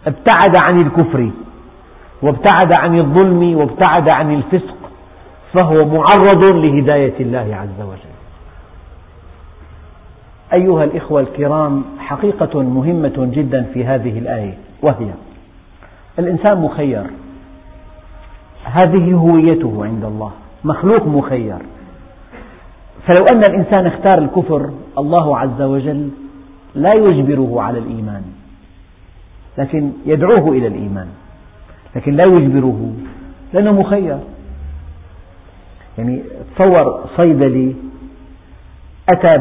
ابتعد 0.08 0.64
عن 0.64 0.82
الكفر 0.82 1.32
وابتعد 2.22 2.72
عن 2.80 3.00
الظلم 3.00 3.58
وابتعد 3.58 4.10
عن 4.18 4.34
الفسق 4.34 4.76
فهو 5.54 5.86
معرض 5.86 6.44
لهداية 6.44 7.14
الله 7.20 7.56
عز 7.56 7.82
وجل. 7.82 8.20
أيها 10.54 10.84
الإخوة 10.84 11.22
الكرام 11.22 11.84
حقيقة 12.00 12.62
مهمة 12.62 13.30
جدا 13.34 13.66
في 13.74 13.86
هذه 13.86 14.20
الآية 14.20 14.58
وهي 14.82 15.10
الإنسان 16.20 16.62
مخير. 16.62 17.04
هذه 18.64 19.14
هويته 19.14 19.86
عند 19.86 20.04
الله 20.04 20.32
مخلوق 20.64 21.08
مخير. 21.08 21.58
فلو 23.08 23.24
أن 23.34 23.40
الإنسان 23.40 23.86
اختار 23.86 24.18
الكفر 24.18 24.70
الله 24.98 25.38
عز 25.38 25.62
وجل 25.62 26.10
لا 26.80 26.94
يجبره 26.94 27.62
على 27.62 27.80
الإيمان. 27.80 28.24
لكن 29.58 29.92
يدعوه 30.06 30.50
إلى 30.50 30.68
الإيمان. 30.68 31.08
لكن 31.96 32.16
لا 32.16 32.24
يجبره. 32.24 32.94
لأنه 33.54 33.72
مخير. 33.72 34.20
يعني 35.98 36.22
تصور 36.56 37.06
صيدلي 37.18 37.76
أتى 39.10 39.38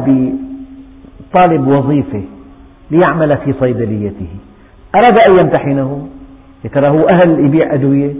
بطالب 1.33 1.67
وظيفة 1.67 2.23
ليعمل 2.91 3.37
في 3.37 3.53
صيدليته. 3.53 4.27
أراد 4.95 5.17
أن 5.29 5.39
يمتحنه. 5.43 6.07
ترى 6.73 6.87
هو 6.87 7.07
أهل 7.07 7.45
يبيع 7.45 7.73
أدوية. 7.73 8.13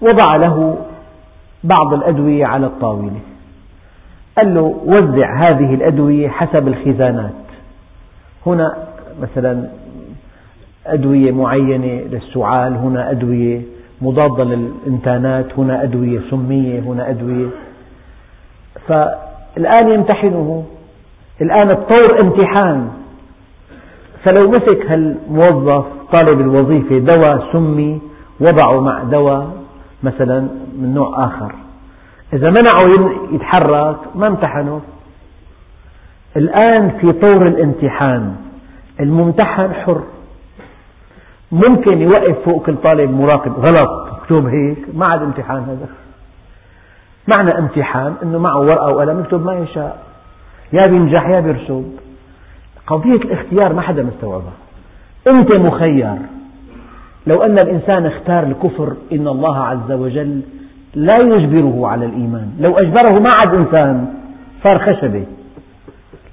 وضع 0.00 0.36
له 0.36 0.78
بعض 1.64 1.94
الأدوية 1.94 2.46
على 2.46 2.66
الطاولة. 2.66 3.20
قال 4.38 4.54
له 4.54 4.80
وزع 4.86 5.36
هذه 5.48 5.74
الأدوية 5.74 6.28
حسب 6.28 6.68
الخزانات. 6.68 7.47
هنا 8.46 8.76
مثلا 9.22 9.68
أدوية 10.86 11.32
معينة 11.32 12.02
للسعال 12.10 12.74
هنا 12.74 13.10
أدوية 13.10 13.62
مضادة 14.02 14.44
للإنتانات 14.44 15.58
هنا 15.58 15.82
أدوية 15.82 16.20
سمية 16.30 16.80
هنا 16.80 17.10
أدوية. 17.10 17.48
فالآن 18.88 19.90
يمتحنه. 19.90 20.64
الآن 21.40 21.70
الطور 21.70 22.22
امتحان. 22.22 22.88
فلو 24.24 24.50
مسك 24.50 24.86
هالموظف 24.90 25.84
طالب 26.12 26.40
الوظيفة 26.40 26.98
دواء 26.98 27.52
سمي 27.52 28.00
وضعه 28.40 28.80
مع 28.80 29.02
دواء 29.02 29.50
مثلا 30.02 30.40
من 30.78 30.94
نوع 30.94 31.24
آخر. 31.24 31.54
إذا 32.32 32.50
منعه 32.50 33.10
يتحرك 33.32 33.96
ما 34.14 34.26
امتحنه. 34.26 34.80
الآن 36.36 36.90
في 36.90 37.12
طور 37.12 37.46
الامتحان. 37.46 38.36
الممتحن 39.00 39.74
حر. 39.74 40.02
ممكن 41.52 42.00
يوقف 42.00 42.44
فوق 42.44 42.66
كل 42.66 42.76
طالب 42.76 43.10
مراقب. 43.10 43.52
غلط. 43.52 44.08
اكتب 44.12 44.46
هيك. 44.46 44.78
ما 44.94 45.06
عاد 45.06 45.22
امتحان 45.22 45.62
هذا. 45.62 45.88
معنى 47.38 47.58
امتحان 47.58 48.14
إنه 48.22 48.38
معه 48.38 48.60
ورقة 48.60 48.92
وقلم 48.92 49.20
يكتب 49.20 49.46
ما 49.46 49.54
يشاء. 49.54 50.02
يا 50.72 50.86
بينجح 50.86 51.28
يا 51.28 51.40
بيرسب 51.40 51.92
قضية 52.86 53.16
الاختيار 53.16 53.72
ما 53.72 53.80
حدا 53.80 54.02
مستوعبها. 54.02 54.52
أنت 55.26 55.58
مخير. 55.58 56.14
لو 57.26 57.42
أن 57.42 57.58
الإنسان 57.58 58.06
اختار 58.06 58.42
الكفر 58.42 58.96
إن 59.12 59.28
الله 59.28 59.58
عز 59.58 59.92
وجل 59.92 60.40
لا 60.94 61.18
يجبره 61.18 61.86
على 61.86 62.06
الإيمان. 62.06 62.50
لو 62.60 62.78
أجبره 62.78 63.18
ما 63.18 63.30
عاد 63.44 63.54
إنسان. 63.54 64.14
صار 64.62 64.78
خشبة. 64.78 65.24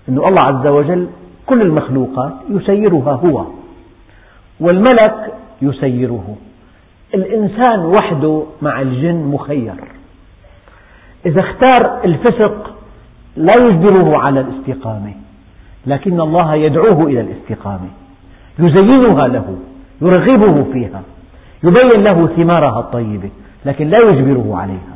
أن 0.09 0.17
الله 0.17 0.41
عز 0.45 0.67
وجل 0.67 1.07
كل 1.45 1.61
المخلوقات 1.61 2.33
يسيرها 2.49 3.13
هو 3.13 3.45
والملك 4.59 5.33
يسيره. 5.61 6.35
الإنسان 7.13 7.79
وحده 7.79 8.43
مع 8.61 8.81
الجن 8.81 9.15
مخير. 9.15 9.73
إذا 11.25 11.39
اختار 11.39 12.03
الفسق 12.03 12.75
لا 13.35 13.53
يجبره 13.59 14.17
على 14.17 14.39
الاستقامة 14.39 15.13
لكن 15.87 16.21
الله 16.21 16.55
يدعوه 16.55 17.03
إلى 17.03 17.21
الاستقامة 17.21 17.87
يزينها 18.59 19.27
له 19.27 19.57
يرغبه 20.01 20.63
فيها 20.73 21.01
يبين 21.63 22.03
له 22.03 22.27
ثمارها 22.27 22.79
الطيبة 22.79 23.29
لكن 23.65 23.87
لا 23.87 24.09
يجبره 24.09 24.57
عليها. 24.57 24.95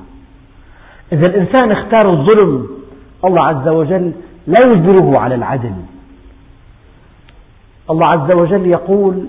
إذا 1.12 1.26
الإنسان 1.26 1.72
اختار 1.72 2.10
الظلم 2.10 2.68
الله 3.26 3.43
عز 3.43 3.68
وجل 3.68 4.14
لا 4.50 4.72
يجبره 4.72 5.20
على 5.20 5.36
العدل. 5.36 5.74
الله 7.89 8.08
عز 8.16 8.32
وجل 8.32 8.66
يقول 8.66 9.26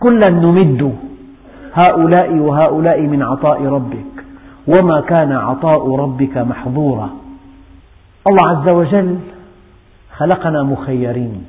كلا 0.00 0.30
نمد 0.30 0.94
هؤلاء 1.74 2.34
وهؤلاء 2.34 3.00
من 3.00 3.22
عطاء 3.22 3.64
ربك 3.64 4.14
وما 4.66 5.00
كان 5.00 5.32
عطاء 5.32 5.96
ربك 5.96 6.38
محظورا. 6.38 7.10
الله 8.26 8.44
عز 8.48 8.68
وجل 8.68 9.18
خلقنا 10.16 10.62
مخيرين. 10.62 11.44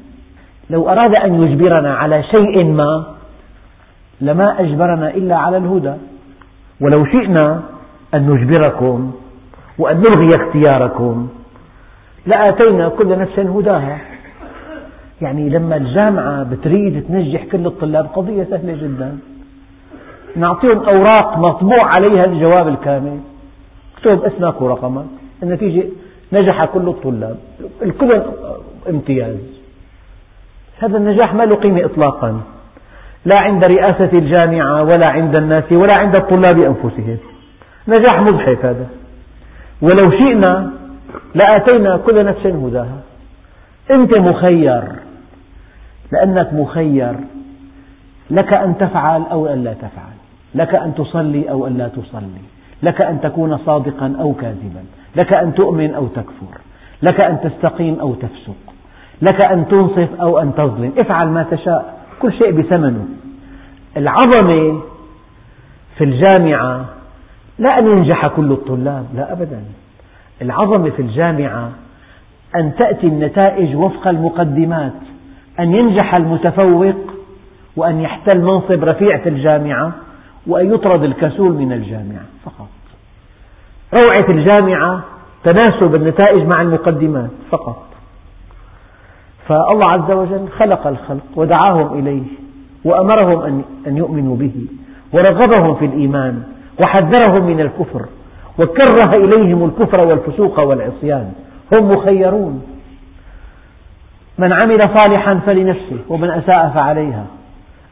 لو 0.70 0.89
أراد 0.89 1.16
أن 1.26 1.44
يجبرنا 1.44 1.94
على 1.96 2.24
شيء 2.24 2.64
ما 2.64 3.06
لما 4.22 4.62
أجبرنا 4.62 5.10
إلا 5.10 5.36
على 5.38 5.58
الهدى. 5.58 5.94
ولو 6.82 7.06
شئنا 7.06 7.62
أن 8.14 8.30
نجبركم 8.30 9.12
وأن 9.80 9.98
نلغي 9.98 10.30
اختياركم 10.36 11.28
لآتينا 12.26 12.90
كل 12.90 13.20
نفس 13.20 13.40
هداها. 13.40 13.98
يعني 15.22 15.50
لما 15.50 15.76
الجامعة 15.76 16.44
بتريد 16.44 17.04
تنجح 17.08 17.44
كل 17.52 17.66
الطلاب 17.66 18.06
قضية 18.16 18.44
سهلة 18.44 18.74
جدا. 18.74 19.18
نعطيهم 20.36 20.80
أوراق 20.80 21.38
مطبوع 21.38 21.90
عليها 21.98 22.26
الجواب 22.26 22.68
الكامل. 22.68 23.20
اكتب 23.98 24.24
اسمك 24.24 24.62
ورقمك. 24.62 25.06
النتيجة 25.44 25.84
نجح 26.34 26.66
كل 26.66 26.88
الطلاب. 26.88 27.38
الكل 27.82 28.22
امتياز. 28.90 29.38
هذا 30.80 30.98
النجاح 30.98 31.34
ما 31.34 31.44
له 31.44 31.56
قيمة 31.56 31.86
إطلاقا. 31.86 32.42
لا 33.26 33.40
عند 33.40 33.64
رئاسة 33.64 34.10
الجامعة 34.14 34.84
ولا 34.84 35.08
عند 35.08 35.36
الناس 35.36 35.72
ولا 35.72 35.94
عند 35.94 36.16
الطلاب 36.16 36.60
أنفسهم. 36.60 37.18
نجاح 37.88 38.22
مضحك 38.22 38.66
هذا. 38.66 38.88
ولو 39.82 40.12
شئنا 40.12 40.81
لآتينا 41.36 41.98
كل 41.98 42.26
نفس 42.26 42.46
هداها. 42.46 43.00
أنت 43.92 44.20
مخير. 44.20 44.84
لأنك 46.12 46.54
مخير. 46.54 47.16
لك 48.30 48.54
أن 48.54 48.78
تفعل 48.78 49.24
أو 49.32 49.48
أن 49.48 49.64
لا 49.64 49.74
تفعل. 49.74 50.16
لك 50.56 50.76
أن 50.76 50.96
تصلي 50.96 51.50
أو 51.50 51.68
أن 51.68 51.78
لا 51.78 51.88
تصلي. 51.88 52.42
لك 52.84 53.02
أن 53.02 53.22
تكون 53.22 53.58
صادقا 53.58 54.16
أو 54.20 54.34
كاذبا. 54.34 54.84
لك 55.16 55.34
أن 55.34 55.54
تؤمن 55.54 55.96
أو 55.96 56.08
تكفر. 56.08 56.58
لك 57.02 57.20
أن 57.20 57.40
تستقيم 57.42 58.00
أو 58.00 58.14
تفسق. 58.14 58.74
لك 59.22 59.42
أن 59.42 59.68
تنصف 59.68 60.22
أو 60.22 60.40
أن 60.40 60.56
تظلم. 60.56 60.92
افعل 60.98 61.28
ما 61.28 61.44
تشاء. 61.52 62.02
كل 62.22 62.34
شيء 62.34 62.52
بثمنه. 62.52 63.06
العظمة 63.98 64.82
في 65.98 66.04
الجامعة 66.04 66.86
لا 67.60 67.80
أن 67.80 67.88
ينجح 67.88 68.28
كل 68.28 68.52
الطلاب. 68.52 69.06
لا 69.16 69.32
أبدا. 69.32 69.64
العظمة 70.42 70.89
في 70.89 71.02
الجامعة 71.02 71.72
أن 72.56 72.76
تأتي 72.76 73.08
النتائج 73.08 73.76
وفق 73.76 74.08
المقدمات 74.08 74.94
أن 75.60 75.76
ينجح 75.76 76.16
المتفوق 76.16 76.96
وأن 77.76 78.02
يحتل 78.02 78.42
منصب 78.42 78.84
رفيع 78.84 79.18
في 79.18 79.30
الجامعة 79.30 79.92
وأن 80.48 80.74
يطرد 80.74 81.04
الكسول 81.04 81.54
من 81.54 81.72
الجامعة 81.72 82.26
فقط. 82.46 82.70
روعة 83.94 84.30
الجامعة 84.30 85.04
تناسب 85.44 85.96
النتائج 85.96 86.48
مع 86.48 86.62
المقدمات 86.62 87.30
فقط. 87.52 87.84
فالله 89.48 89.86
عز 89.86 90.12
وجل 90.12 90.48
خلق 90.60 90.88
الخلق 90.88 91.24
ودعاهم 91.36 92.00
إليه 92.00 92.24
وأمرهم 92.86 93.64
أن 93.88 93.98
يؤمنوا 93.98 94.36
به 94.36 94.66
ورغبهم 95.14 95.76
في 95.76 95.86
الإيمان 95.86 96.44
وحذرهم 96.80 97.46
من 97.46 97.60
الكفر. 97.60 98.06
وكره 98.62 99.26
إليهم 99.26 99.66
الكفر 99.66 99.99
والفسوق 99.99 100.59
والعصيان. 100.59 101.32
هم 101.74 101.91
مخيرون. 101.91 102.64
من 104.38 104.53
عمل 104.53 104.89
صالحا 104.97 105.39
فلنفسه 105.45 105.97
ومن 106.09 106.30
أساء 106.30 106.72
فعليها. 106.76 107.26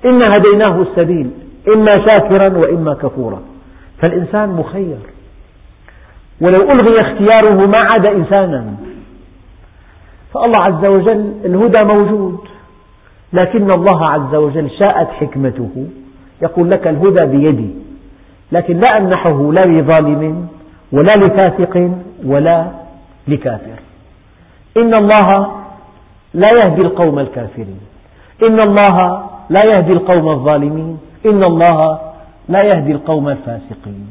إنا 0.05 0.21
هديناه 0.35 0.81
السبيل 0.81 1.31
إما 1.75 1.91
شاكرا 2.09 2.57
وإما 2.57 2.93
كفورا. 2.93 3.41
فالإنسان 4.01 4.49
مخير. 4.49 4.97
ولو 6.41 6.61
ألغي 6.71 7.01
اختياره 7.01 7.65
ما 7.65 7.77
عاد 7.93 8.05
إنسانا. 8.05 8.65
فالله 10.33 10.63
عز 10.63 10.85
وجل 10.85 11.33
الهدى 11.45 11.83
موجود. 11.83 12.39
لكن 13.33 13.71
الله 13.71 14.07
عز 14.09 14.35
وجل 14.35 14.69
شاءت 14.79 15.07
حكمته. 15.07 15.87
يقول 16.41 16.69
لك 16.69 16.87
الهدى 16.87 17.25
بيدي. 17.25 17.69
لكن 18.51 18.77
لا 18.77 18.97
أمنحه 18.97 19.51
لا 19.51 19.65
لظالم. 19.65 20.47
ولا 20.91 21.25
لفاسق 21.25 21.91
ولا 22.25 22.67
لكافر. 23.27 23.79
إن 24.77 24.93
الله 24.93 25.51
لا 26.33 26.49
يهدي 26.57 26.81
القوم 26.81 27.19
الكافرين. 27.19 27.79
إن 28.43 28.59
الله 28.59 29.23
لا 29.49 29.61
يهدي 29.67 29.93
القوم 29.93 30.29
الظالمين. 30.29 30.97
إن 31.25 31.43
الله 31.43 31.99
لا 32.49 32.61
يهدي 32.63 32.91
القوم 32.91 33.29
الفاسقين. 33.29 34.07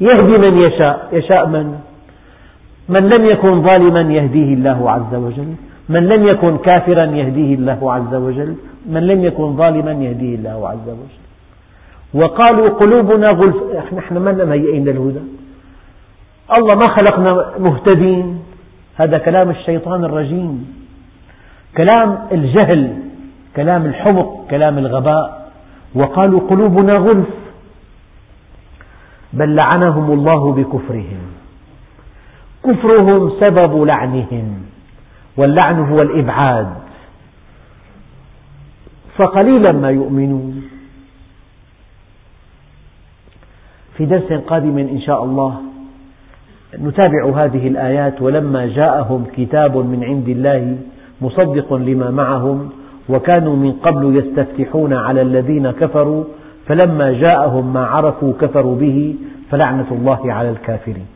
يهدي 0.00 0.38
من 0.38 0.58
يشاء. 0.58 1.08
يشاء 1.12 1.46
من؟ 1.46 1.78
من 2.88 3.08
لم 3.08 3.24
يكن 3.24 3.62
ظالما 3.62 4.00
يهديه 4.00 4.54
الله 4.54 4.90
عز 4.90 5.14
وجل. 5.14 5.54
من 5.88 6.08
لم 6.08 6.28
يكن 6.28 6.56
كافرا 6.56 7.04
يهديه 7.04 7.54
الله 7.54 7.92
عز 7.92 8.14
وجل. 8.14 8.54
من 8.86 9.06
لم 9.06 9.24
يكن 9.24 9.56
ظالما 9.56 9.92
يهديه 9.92 10.34
الله 10.34 10.68
عز 10.68 10.88
وجل. 10.88 11.22
وقالوا 12.14 12.68
قلوبنا 12.68 13.28
غلف. 13.30 13.56
نحن 13.94 14.16
ما 14.16 14.32
مهيئين 14.32 14.84
للهدى 14.84 15.37
الله 16.56 16.76
ما 16.76 16.94
خلقنا 16.94 17.58
مهتدين. 17.58 18.44
هذا 18.96 19.18
كلام 19.18 19.50
الشيطان 19.50 20.04
الرجيم. 20.04 20.74
كلام 21.76 22.28
الجهل 22.32 23.02
كلام 23.56 23.86
الحمق 23.86 24.46
كلام 24.50 24.78
الغباء. 24.78 25.52
وقالوا 25.94 26.40
قلوبنا 26.40 26.92
غلف. 26.92 27.28
بل 29.32 29.56
لعنهم 29.56 30.12
الله 30.12 30.52
بكفرهم. 30.52 31.22
كفرهم 32.64 33.40
سبب 33.40 33.82
لعنهم. 33.82 34.66
واللعن 35.36 35.78
هو 35.90 35.96
الإبعاد. 35.96 36.74
فقليلا 39.16 39.72
ما 39.72 39.90
يؤمنون. 39.90 40.68
في 43.96 44.06
درس 44.06 44.32
قادم 44.32 44.78
إن 44.78 45.00
شاء 45.00 45.24
الله 45.24 45.67
نتابع 46.84 47.44
هذه 47.44 47.68
الآيات 47.68 48.22
ولما 48.22 48.66
جاءهم 48.66 49.24
كتاب 49.36 49.76
من 49.76 50.04
عند 50.04 50.28
الله 50.28 50.76
مصدق 51.20 51.74
لما 51.74 52.10
معهم 52.10 52.70
وكانوا 53.08 53.56
من 53.56 53.72
قبل 53.72 54.16
يستفتحون 54.16 54.92
على 54.92 55.22
الذين 55.22 55.70
كفروا 55.70 56.24
فلما 56.66 57.12
جاءهم 57.12 57.72
ما 57.72 57.84
عرفوا 57.84 58.32
كفروا 58.40 58.76
به 58.76 59.14
فلعنة 59.50 59.86
الله 59.90 60.32
على 60.32 60.50
الكافرين. 60.50 61.06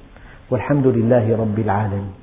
والحمد 0.51 0.87
لله 0.87 1.37
رب 1.37 1.59
العالمين. 1.59 2.22